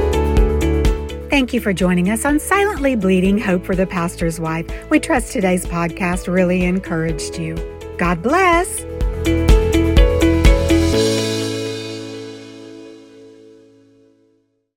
Thank 1.29 1.53
you 1.53 1.59
for 1.59 1.73
joining 1.73 2.09
us 2.09 2.25
on 2.25 2.39
Silently 2.39 2.95
Bleeding 2.95 3.37
Hope 3.37 3.65
for 3.65 3.75
the 3.75 3.85
Pastor's 3.85 4.39
Wife. 4.39 4.65
We 4.89 4.99
trust 4.99 5.33
today's 5.33 5.65
podcast 5.65 6.31
really 6.31 6.63
encouraged 6.63 7.37
you. 7.37 7.55
God 7.97 8.23
bless. 8.23 9.56